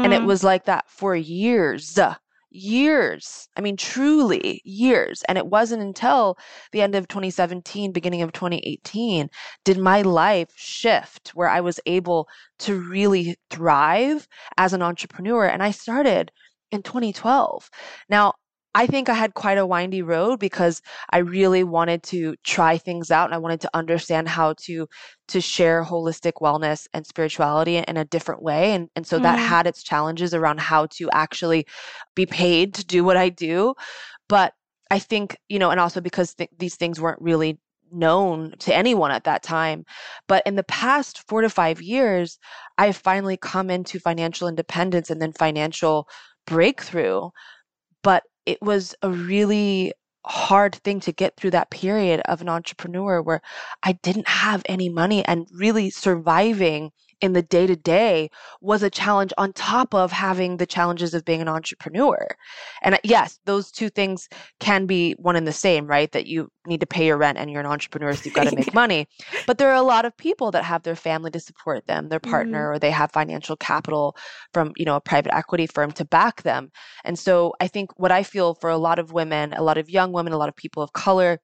[0.04, 1.98] And it mm, was like that for years.
[2.54, 3.48] Years.
[3.56, 5.22] I mean, truly years.
[5.26, 6.36] And it wasn't until
[6.72, 9.30] the end of 2017, beginning of 2018,
[9.64, 12.28] did my life shift where I was able
[12.60, 15.46] to really thrive as an entrepreneur.
[15.46, 16.30] And I started
[16.70, 17.70] in 2012.
[18.10, 18.34] Now,
[18.74, 20.80] I think I had quite a windy road because
[21.10, 24.88] I really wanted to try things out and I wanted to understand how to
[25.28, 28.72] to share holistic wellness and spirituality in a different way.
[28.72, 31.66] And, and so that mm, had its challenges around how to actually
[32.14, 33.74] be paid to do what I do.
[34.28, 34.54] But
[34.90, 37.58] I think, you know, and also because th- these things weren't really
[37.90, 39.84] known to anyone at that time.
[40.28, 42.38] But in the past four to five years,
[42.78, 46.08] I've finally come into financial independence and then financial
[46.46, 47.30] breakthrough.
[48.02, 49.92] But it was a really
[50.24, 53.40] hard thing to get through that period of an entrepreneur where
[53.82, 58.28] I didn't have any money and really surviving in the day to day
[58.60, 62.26] was a challenge on top of having the challenges of being an entrepreneur.
[62.82, 66.10] And uh, yes, those two things can be one and the same, right?
[66.10, 68.56] That you need to pay your rent and you're an entrepreneur, so you've got to
[68.56, 69.06] make money.
[69.46, 72.20] But there are a lot of people that have their family to support them, their
[72.20, 74.16] partner, or they have financial capital
[74.52, 76.72] from, you know, a private equity firm to back them.
[77.04, 79.88] And so I think what I feel for a lot of women, a lot of
[79.88, 81.38] young women, a lot of people of color,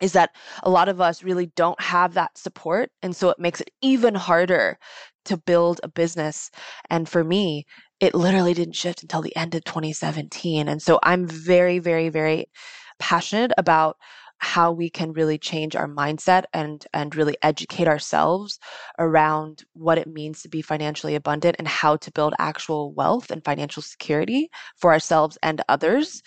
[0.00, 0.30] is that
[0.62, 2.90] a lot of us really don't have that support.
[3.02, 4.78] And so it makes it even harder
[5.24, 6.50] to build a business.
[6.90, 7.66] And for me,
[8.00, 10.68] it literally didn't shift until the end of 2017.
[10.68, 12.46] And so I'm very, very, very
[12.98, 13.96] passionate about
[14.38, 18.58] how we can really change our mindset and and really educate ourselves
[18.98, 23.44] around what it means to be financially abundant and how to build actual wealth and
[23.44, 26.22] financial security for ourselves and others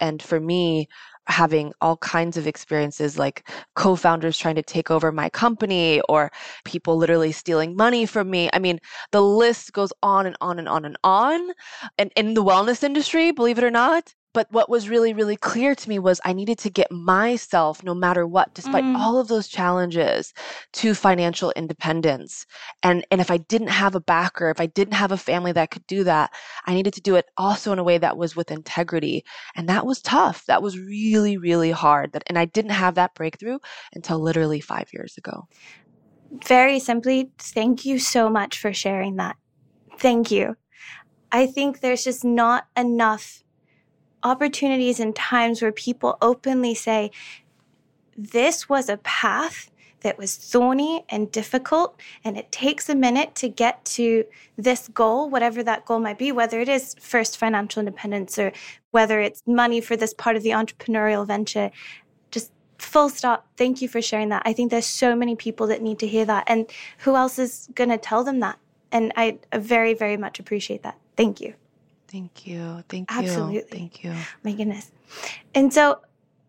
[0.00, 0.86] and for me
[1.28, 6.30] having all kinds of experiences like co-founders trying to take over my company or
[6.64, 8.48] people literally stealing money from me.
[8.52, 8.80] I mean
[9.12, 11.50] the list goes on and on and on and on.
[11.98, 15.74] And in the wellness industry believe it or not but what was really really clear
[15.74, 18.96] to me was i needed to get myself no matter what despite mm.
[18.96, 20.32] all of those challenges
[20.72, 22.46] to financial independence
[22.82, 25.70] and and if i didn't have a backer if i didn't have a family that
[25.70, 26.30] could do that
[26.66, 29.24] i needed to do it also in a way that was with integrity
[29.56, 33.14] and that was tough that was really really hard that and i didn't have that
[33.14, 33.58] breakthrough
[33.94, 35.46] until literally 5 years ago
[36.44, 39.36] Very simply, thank you so much for sharing that.
[39.98, 40.56] Thank you.
[41.32, 43.42] I think there's just not enough
[44.22, 47.10] opportunities and times where people openly say,
[48.16, 53.48] This was a path that was thorny and difficult, and it takes a minute to
[53.48, 54.24] get to
[54.56, 58.52] this goal, whatever that goal might be, whether it is first financial independence or
[58.90, 61.70] whether it's money for this part of the entrepreneurial venture.
[62.30, 63.46] Just full stop.
[63.56, 64.42] Thank you for sharing that.
[64.44, 66.44] I think there's so many people that need to hear that.
[66.46, 68.58] And who else is going to tell them that?
[68.92, 70.96] And I very, very much appreciate that.
[71.16, 71.54] Thank you.
[72.08, 72.82] Thank you.
[72.88, 73.18] Thank you.
[73.18, 73.78] Absolutely.
[73.78, 74.14] Thank you.
[74.42, 74.90] My goodness.
[75.54, 76.00] And so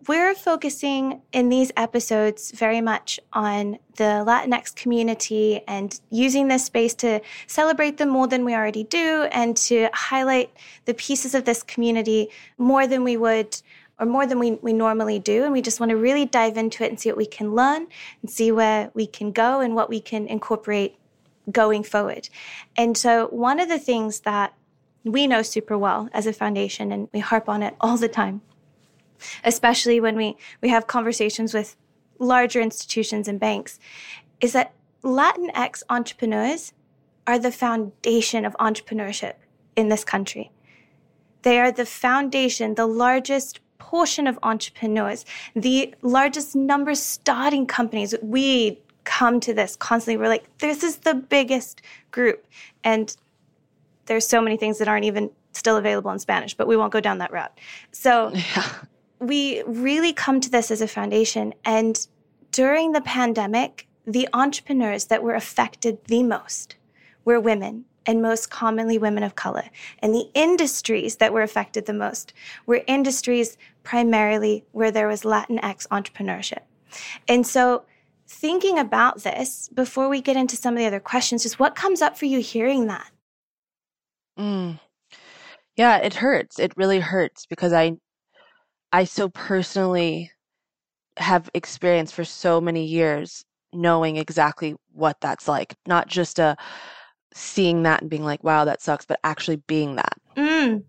[0.07, 6.93] we're focusing in these episodes very much on the Latinx community and using this space
[6.95, 10.51] to celebrate them more than we already do and to highlight
[10.85, 13.61] the pieces of this community more than we would
[13.99, 15.43] or more than we, we normally do.
[15.43, 17.87] And we just want to really dive into it and see what we can learn
[18.21, 20.95] and see where we can go and what we can incorporate
[21.51, 22.29] going forward.
[22.77, 24.53] And so, one of the things that
[25.03, 28.41] we know super well as a foundation, and we harp on it all the time,
[29.43, 31.75] especially when we, we have conversations with
[32.19, 33.79] larger institutions and banks,
[34.41, 34.73] is that
[35.03, 36.73] Latinx entrepreneurs
[37.25, 39.35] are the foundation of entrepreneurship
[39.75, 40.51] in this country.
[41.43, 45.25] They are the foundation, the largest portion of entrepreneurs,
[45.55, 48.13] the largest number starting companies.
[48.21, 50.17] We come to this constantly.
[50.17, 51.81] We're like, this is the biggest
[52.11, 52.45] group.
[52.83, 53.15] And
[54.09, 56.99] there's so many things that aren't even still available in Spanish, but we won't go
[56.99, 57.57] down that route.
[57.91, 58.73] So yeah
[59.19, 61.53] we really come to this as a foundation.
[61.65, 62.07] And
[62.51, 66.77] during the pandemic, the entrepreneurs that were affected the most
[67.25, 69.65] were women and most commonly women of color.
[69.99, 72.33] And the industries that were affected the most
[72.65, 76.61] were industries primarily where there was Latinx entrepreneurship.
[77.27, 77.83] And so,
[78.27, 82.01] thinking about this before we get into some of the other questions, just what comes
[82.01, 83.11] up for you hearing that?
[84.39, 84.79] Mm.
[85.75, 86.59] Yeah, it hurts.
[86.59, 87.93] It really hurts because I
[88.91, 90.31] I so personally
[91.17, 95.75] have experienced for so many years knowing exactly what that's like.
[95.85, 96.55] Not just a uh,
[97.33, 100.13] seeing that and being like, wow, that sucks, but actually being that.
[100.35, 100.83] Mm.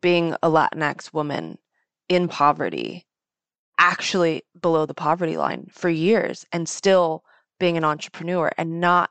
[0.00, 1.58] Being a Latinx woman
[2.08, 3.06] in poverty,
[3.78, 7.24] actually below the poverty line for years, and still
[7.58, 9.10] being an entrepreneur and not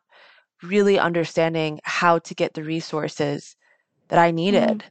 [0.63, 3.55] really understanding how to get the resources
[4.11, 4.79] that I needed.
[4.79, 4.81] Mm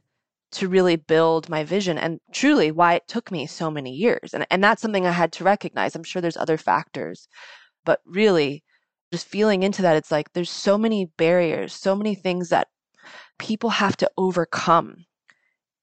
[0.53, 4.33] to really build my vision and truly why it took me so many years.
[4.33, 5.95] And, and that's something I had to recognize.
[5.95, 7.27] I'm sure there's other factors,
[7.85, 8.63] but really
[9.11, 12.67] just feeling into that, it's like there's so many barriers, so many things that
[13.39, 15.05] people have to overcome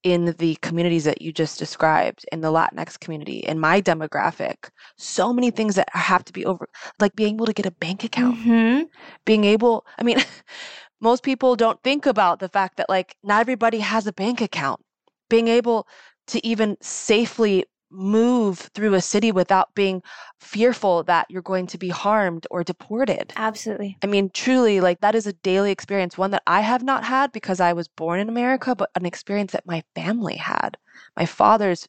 [0.04, 5.32] in the communities that you just described in the Latinx community, in my demographic, so
[5.32, 6.68] many things that have to be over,
[7.00, 8.84] like being able to get a bank account, mm-hmm.
[9.24, 10.18] being able, I mean,
[11.00, 14.80] most people don't think about the fact that like not everybody has a bank account.
[15.28, 15.86] Being able
[16.28, 20.02] to even safely move through a city without being
[20.40, 23.32] fearful that you're going to be harmed or deported.
[23.36, 23.96] Absolutely.
[24.02, 27.32] I mean, truly, like that is a daily experience, one that I have not had
[27.32, 30.76] because I was born in America, but an experience that my family had.
[31.16, 31.88] My father's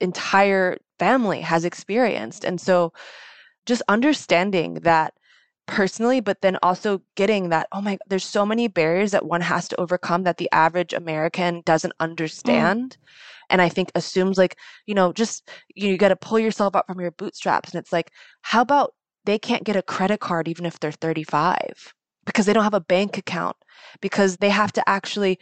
[0.00, 2.44] entire family has experienced.
[2.44, 2.92] And so
[3.64, 5.14] just understanding that
[5.66, 9.68] personally, but then also getting that, oh my, there's so many barriers that one has
[9.68, 12.04] to overcome that the average American doesn't mm.
[12.04, 12.96] understand.
[12.98, 13.06] Mm.
[13.50, 14.56] And I think assumes like,
[14.86, 17.72] you know, just you, you got to pull yourself up from your bootstraps.
[17.72, 18.10] And it's like,
[18.42, 18.94] how about
[19.24, 21.94] they can't get a credit card even if they're 35
[22.24, 23.56] because they don't have a bank account,
[24.00, 25.38] because they have to actually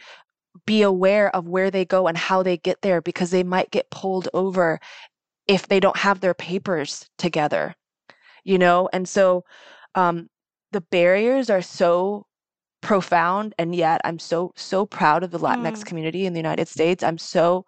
[0.65, 3.89] be aware of where they go and how they get there because they might get
[3.89, 4.79] pulled over
[5.47, 7.75] if they don't have their papers together
[8.45, 9.43] you know and so
[9.95, 10.27] um,
[10.71, 12.25] the barriers are so
[12.81, 15.85] profound and yet i'm so so proud of the latinx mm.
[15.85, 17.65] community in the united states i'm so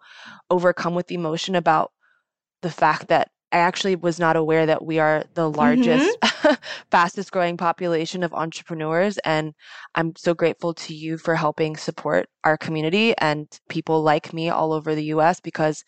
[0.48, 1.90] overcome with emotion about
[2.62, 6.54] the fact that i actually was not aware that we are the largest mm-hmm.
[6.92, 9.54] fastest growing population of entrepreneurs and
[9.96, 14.72] i'm so grateful to you for helping support our community and people like me all
[14.72, 15.82] over the us because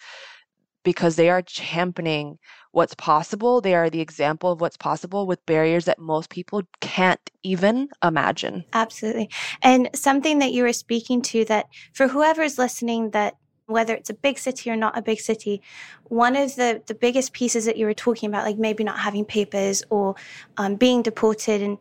[0.82, 2.36] because they are championing
[2.72, 3.60] what's possible.
[3.60, 8.64] They are the example of what's possible with barriers that most people can't even imagine.
[8.72, 9.28] Absolutely.
[9.62, 14.14] And something that you were speaking to that for whoever's listening that whether it's a
[14.14, 15.62] big city or not a big city,
[16.04, 19.24] one of the, the biggest pieces that you were talking about, like maybe not having
[19.24, 20.16] papers or
[20.56, 21.78] um, being deported and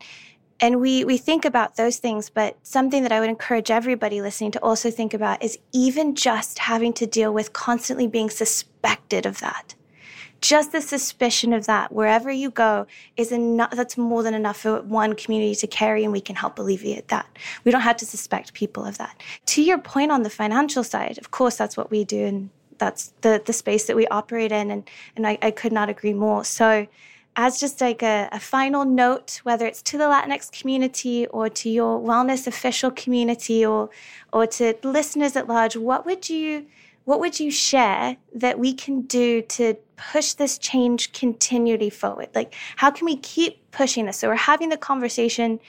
[0.62, 4.50] and we we think about those things but something that i would encourage everybody listening
[4.50, 9.40] to also think about is even just having to deal with constantly being suspected of
[9.40, 9.74] that
[10.40, 12.86] just the suspicion of that wherever you go
[13.16, 16.58] is enough that's more than enough for one community to carry and we can help
[16.58, 17.26] alleviate that
[17.64, 21.18] we don't have to suspect people of that to your point on the financial side
[21.18, 24.72] of course that's what we do and that's the the space that we operate in,
[24.72, 26.44] and and I, I could not agree more.
[26.44, 26.88] So,
[27.36, 31.70] as just like a, a final note, whether it's to the Latinx community or to
[31.70, 33.90] your wellness official community or
[34.32, 36.66] or to listeners at large, what would you
[37.04, 42.28] what would you share that we can do to push this change continually forward?
[42.34, 44.18] Like, how can we keep pushing this?
[44.18, 45.60] So we're having the conversation.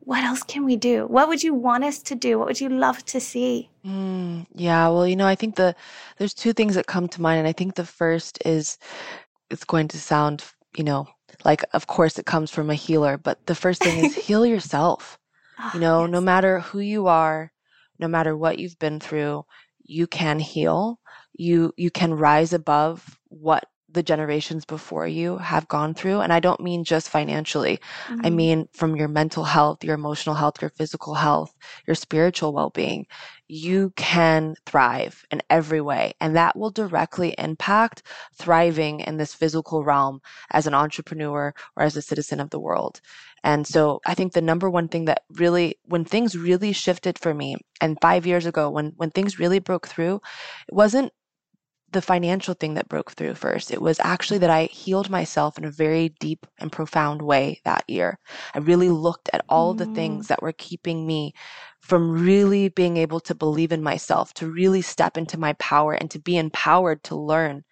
[0.00, 1.06] What else can we do?
[1.06, 2.38] What would you want us to do?
[2.38, 3.70] What would you love to see?
[3.84, 5.74] Mm, yeah, well, you know, I think the
[6.18, 8.78] there's two things that come to mind, and I think the first is
[9.50, 10.44] it's going to sound,
[10.76, 11.08] you know,
[11.44, 15.18] like of course it comes from a healer, but the first thing is heal yourself.
[15.58, 16.10] Oh, You know, yes.
[16.12, 17.52] no matter who you are,
[17.98, 19.44] no matter what you've been through,
[19.84, 20.98] you can heal.
[21.34, 26.20] You you can rise above what the generations before you have gone through.
[26.20, 27.80] And I don't mean just financially.
[28.24, 28.30] I Mm.
[28.30, 31.54] mean from your mental health, your emotional health, your physical health,
[31.86, 33.06] your spiritual well-being.
[33.48, 38.02] You can thrive in every way, and that will directly impact
[38.34, 40.20] thriving in this physical realm
[40.50, 43.00] as an entrepreneur or as a citizen of the world.
[43.42, 47.34] And so I think the number one thing that really, when things really shifted for
[47.34, 50.16] me, and five years ago, when when things really broke through,
[50.68, 51.12] it wasn't
[51.92, 53.70] the financial thing that broke through first.
[53.70, 57.84] It was actually that I healed myself in a very deep and profound way that
[57.88, 58.18] year.
[58.54, 59.94] I really looked at all the Mm.
[59.94, 61.34] things that were keeping me
[61.84, 66.10] from really being able to believe in myself, to really step into my power and
[66.10, 67.62] to be empowered to learn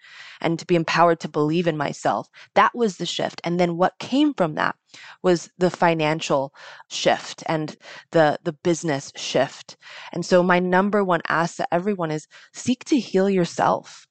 [0.42, 2.28] and to be empowered to believe in myself.
[2.54, 3.40] That was the shift.
[3.42, 4.76] And then what came from that
[5.22, 6.52] was the financial
[6.90, 7.74] shift and
[8.10, 9.78] the the business shift.
[10.12, 14.06] And so my number one ask to everyone is seek to heal yourself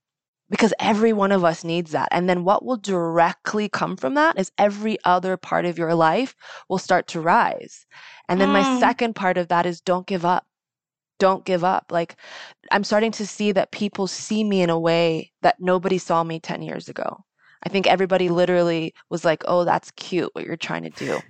[0.51, 2.09] because every one of us needs that.
[2.11, 6.35] And then what will directly come from that is every other part of your life
[6.69, 7.87] will start to rise.
[8.29, 8.65] And then my Mm.
[8.65, 10.47] second part of that is don't give up.
[11.19, 11.87] Don't give up.
[11.91, 12.17] Like
[12.71, 16.39] I'm starting to see that people see me in a way that nobody saw me
[16.39, 17.25] 10 years ago.
[17.65, 21.23] I think everybody literally was like, "Oh, that's cute what you're trying to do."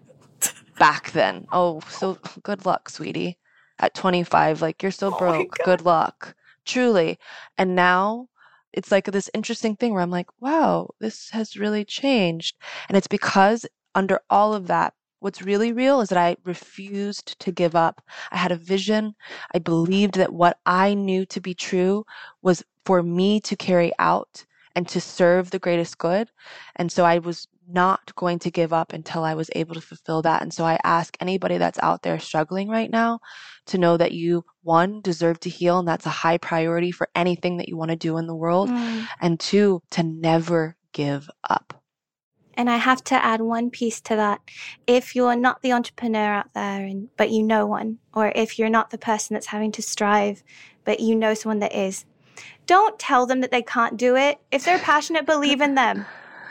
[0.80, 1.48] Back then.
[1.52, 3.38] Oh, so good luck, sweetie.
[3.80, 5.60] At 25, like you're so Oh broke.
[5.60, 5.64] God.
[5.64, 6.36] Good luck.
[6.66, 7.20] Truly.
[7.58, 8.30] And now
[8.74, 12.58] it's like this interesting thing where I'm like, wow, this has really changed.
[12.88, 13.66] And it's because
[13.96, 18.02] under all of that, what's really real is that I refused to give up.
[18.32, 19.16] I had a vision.
[19.54, 22.06] I believed that what I knew to be true
[22.42, 24.46] was for me to carry out
[24.76, 26.30] and to serve the greatest good.
[26.76, 30.22] And so I was not going to give up until I was able to fulfill
[30.24, 30.42] that.
[30.42, 33.20] And so I ask anybody that's out there struggling right now
[33.68, 37.58] to know that you, one, deserve to heal, and that's a high priority for anything
[37.58, 38.70] that you want to do in the world.
[38.70, 39.08] Mm.
[39.20, 41.74] And two, to never give up.
[42.56, 44.42] And I have to add one piece to that.
[44.86, 48.70] If you're not the entrepreneur out there, and, but you know one, or if you're
[48.70, 50.44] not the person that's having to strive,
[50.84, 52.06] but you know someone that is,
[52.66, 54.40] don't tell them that they can't do it.
[54.52, 56.06] If they're passionate, believe in them.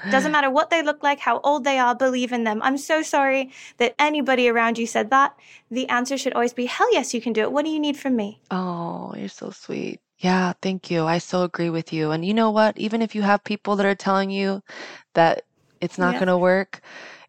[0.09, 2.61] Doesn't matter what they look like, how old they are, believe in them.
[2.63, 5.37] I'm so sorry that anybody around you said that.
[5.71, 7.53] The answer should always be, hell yes, you can do it.
[7.53, 8.41] What do you need from me?
[8.51, 10.01] Oh, you're so sweet.
[10.19, 11.05] Yeah, thank you.
[11.05, 12.11] I so agree with you.
[12.11, 12.79] And you know what?
[12.79, 14.63] Even if you have people that are telling you
[15.15, 15.43] that
[15.81, 16.21] it's not Yeah.
[16.21, 16.81] going to work,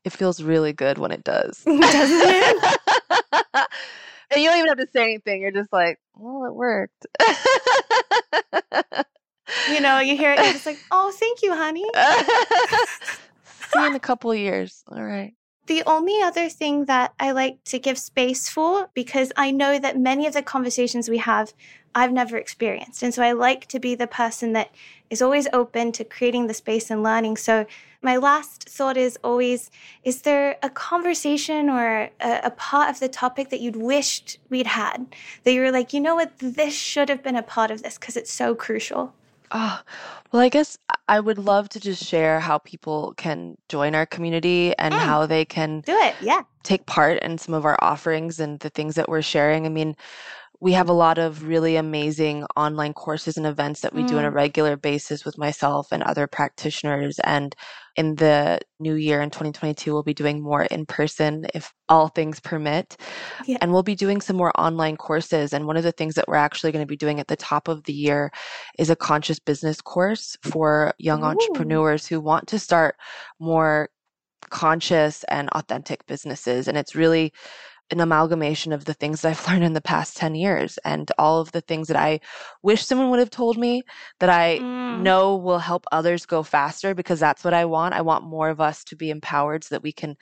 [0.04, 1.64] it feels really good when it does.
[1.66, 2.80] Doesn't it?
[4.32, 5.42] and you don't even have to say anything.
[5.42, 7.06] You're just like, well, it worked.
[9.70, 11.86] You know, you hear it, you're just like, oh, thank you, honey.
[13.46, 14.84] See you in a couple of years.
[14.92, 15.34] All right.
[15.68, 19.98] The only other thing that I like to give space for, because I know that
[19.98, 21.54] many of the conversations we have,
[21.94, 23.04] I've never experienced.
[23.04, 24.72] And so I like to be the person that
[25.10, 27.38] is always open to creating the space and learning.
[27.38, 27.66] So
[28.02, 29.70] my last thought is always
[30.04, 34.68] is there a conversation or a, a part of the topic that you'd wished we'd
[34.68, 35.06] had
[35.44, 37.98] that you were like, you know what, this should have been a part of this
[37.98, 39.14] because it's so crucial?
[39.54, 39.82] Oh,
[40.32, 40.78] well, I guess
[41.10, 45.00] I- would love to just share how people can join our community and Mm.
[45.00, 46.16] how they can Do it.
[46.22, 46.44] Yeah.
[46.64, 49.66] take part in some of our offerings and the things that we're sharing.
[49.66, 49.96] I mean,
[50.62, 54.26] we have a lot of really amazing online courses and events that we do on
[54.26, 54.36] a Mm.
[54.36, 57.18] regular basis with myself and other practitioners.
[57.24, 57.56] And
[57.96, 62.40] in the new year in 2022, we'll be doing more in person if all things
[62.40, 62.96] permit.
[63.48, 63.58] Yeah.
[63.60, 65.52] And we'll be doing some more online courses.
[65.52, 67.68] And one of the things that we're actually going to be doing at the top
[67.68, 68.32] of the year
[68.78, 71.34] is a conscious business course for young Ooh.
[71.34, 72.96] entrepreneurs who want to start
[73.40, 73.90] more
[74.50, 76.68] conscious and authentic businesses.
[76.68, 77.34] And it's really
[77.92, 81.42] an amalgamation of the things that I've learned in the past 10 years and all
[81.42, 82.20] of the things that I
[82.64, 83.84] wish someone would have told me
[84.20, 85.04] that I Mm.
[85.04, 87.94] know will help others go faster because that's what I want.
[87.96, 90.16] I want more of us to be empowered so that we can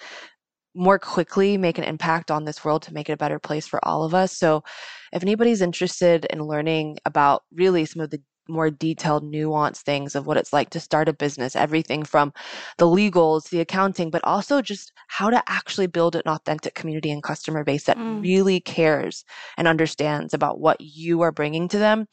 [0.76, 3.84] more quickly make an impact on this world to make it a better place for
[3.86, 4.38] all of us.
[4.38, 4.64] So
[5.12, 10.26] if anybody's interested in learning about really some of the more detailed, nuanced things of
[10.26, 12.34] what it's like to start a business, everything from
[12.78, 17.24] the legals, the accounting, but also just how to actually build an authentic community and
[17.24, 18.22] customer base that mm.
[18.22, 19.24] really cares
[19.58, 22.08] and understands about what you are bringing to them.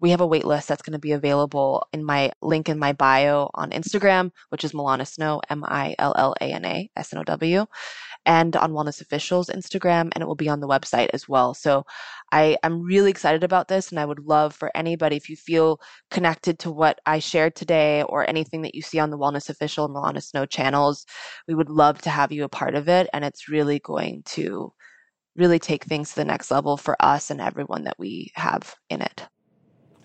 [0.00, 2.92] We have a wait list that's going to be available in my link in my
[2.92, 7.12] bio on Instagram, which is Millana Snow, M I L L A N A S
[7.12, 7.66] N O W
[8.26, 11.54] and on Wellness Officials Instagram, and it will be on the website as well.
[11.54, 11.84] So
[12.32, 15.79] I, I'm really excited about this, and I would love for anybody, if you feel
[16.10, 19.84] connected to what I shared today or anything that you see on the Wellness Official
[19.84, 21.06] and Millana Snow channels,
[21.48, 23.08] we would love to have you a part of it.
[23.12, 24.72] And it's really going to
[25.36, 29.00] really take things to the next level for us and everyone that we have in
[29.00, 29.26] it.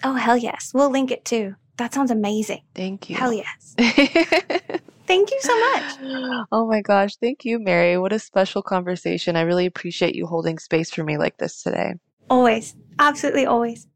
[0.03, 0.71] Oh, hell yes.
[0.73, 1.55] We'll link it too.
[1.77, 2.61] That sounds amazing.
[2.73, 3.15] Thank you.
[3.17, 3.75] Hell yes.
[5.07, 6.47] Thank you so much.
[6.51, 7.15] Oh my gosh.
[7.17, 7.97] Thank you, Mary.
[7.97, 9.35] What a special conversation.
[9.35, 11.95] I really appreciate you holding space for me like this today.
[12.29, 12.75] Always.
[12.97, 13.87] Absolutely always.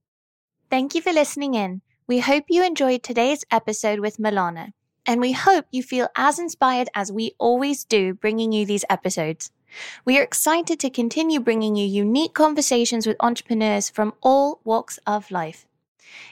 [0.69, 1.81] Thank you for listening in.
[2.05, 6.89] We hope you enjoyed today's episode with Millana, and we hope you feel as inspired
[6.93, 9.49] as we always do bringing you these episodes.
[10.05, 15.31] We are excited to continue bringing you unique conversations with entrepreneurs from all walks of
[15.31, 15.65] life.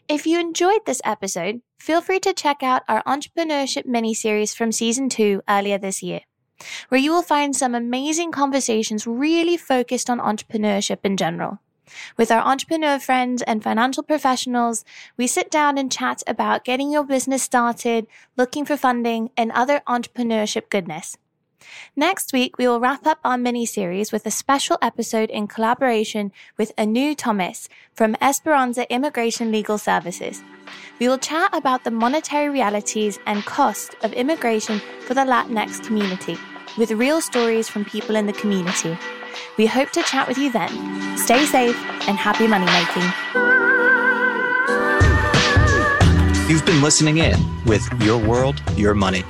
[0.07, 4.71] If you enjoyed this episode, feel free to check out our entrepreneurship mini series from
[4.71, 6.21] season two earlier this year,
[6.89, 11.57] where you will find some amazing conversations really focused on entrepreneurship in general.
[12.17, 14.85] With our entrepreneur friends and financial professionals,
[15.17, 19.81] we sit down and chat about getting your business started, looking for funding, and other
[19.87, 21.17] entrepreneurship goodness.
[21.95, 26.31] Next week, we will wrap up our mini series with a special episode in collaboration
[26.57, 30.43] with Anu Thomas from Esperanza Immigration Legal Services.
[30.99, 36.37] We will chat about the monetary realities and cost of immigration for the Latinx community
[36.77, 38.97] with real stories from people in the community.
[39.57, 41.17] We hope to chat with you then.
[41.17, 43.03] Stay safe and happy money making.
[46.49, 49.23] You've been listening in with Your World, Your Money.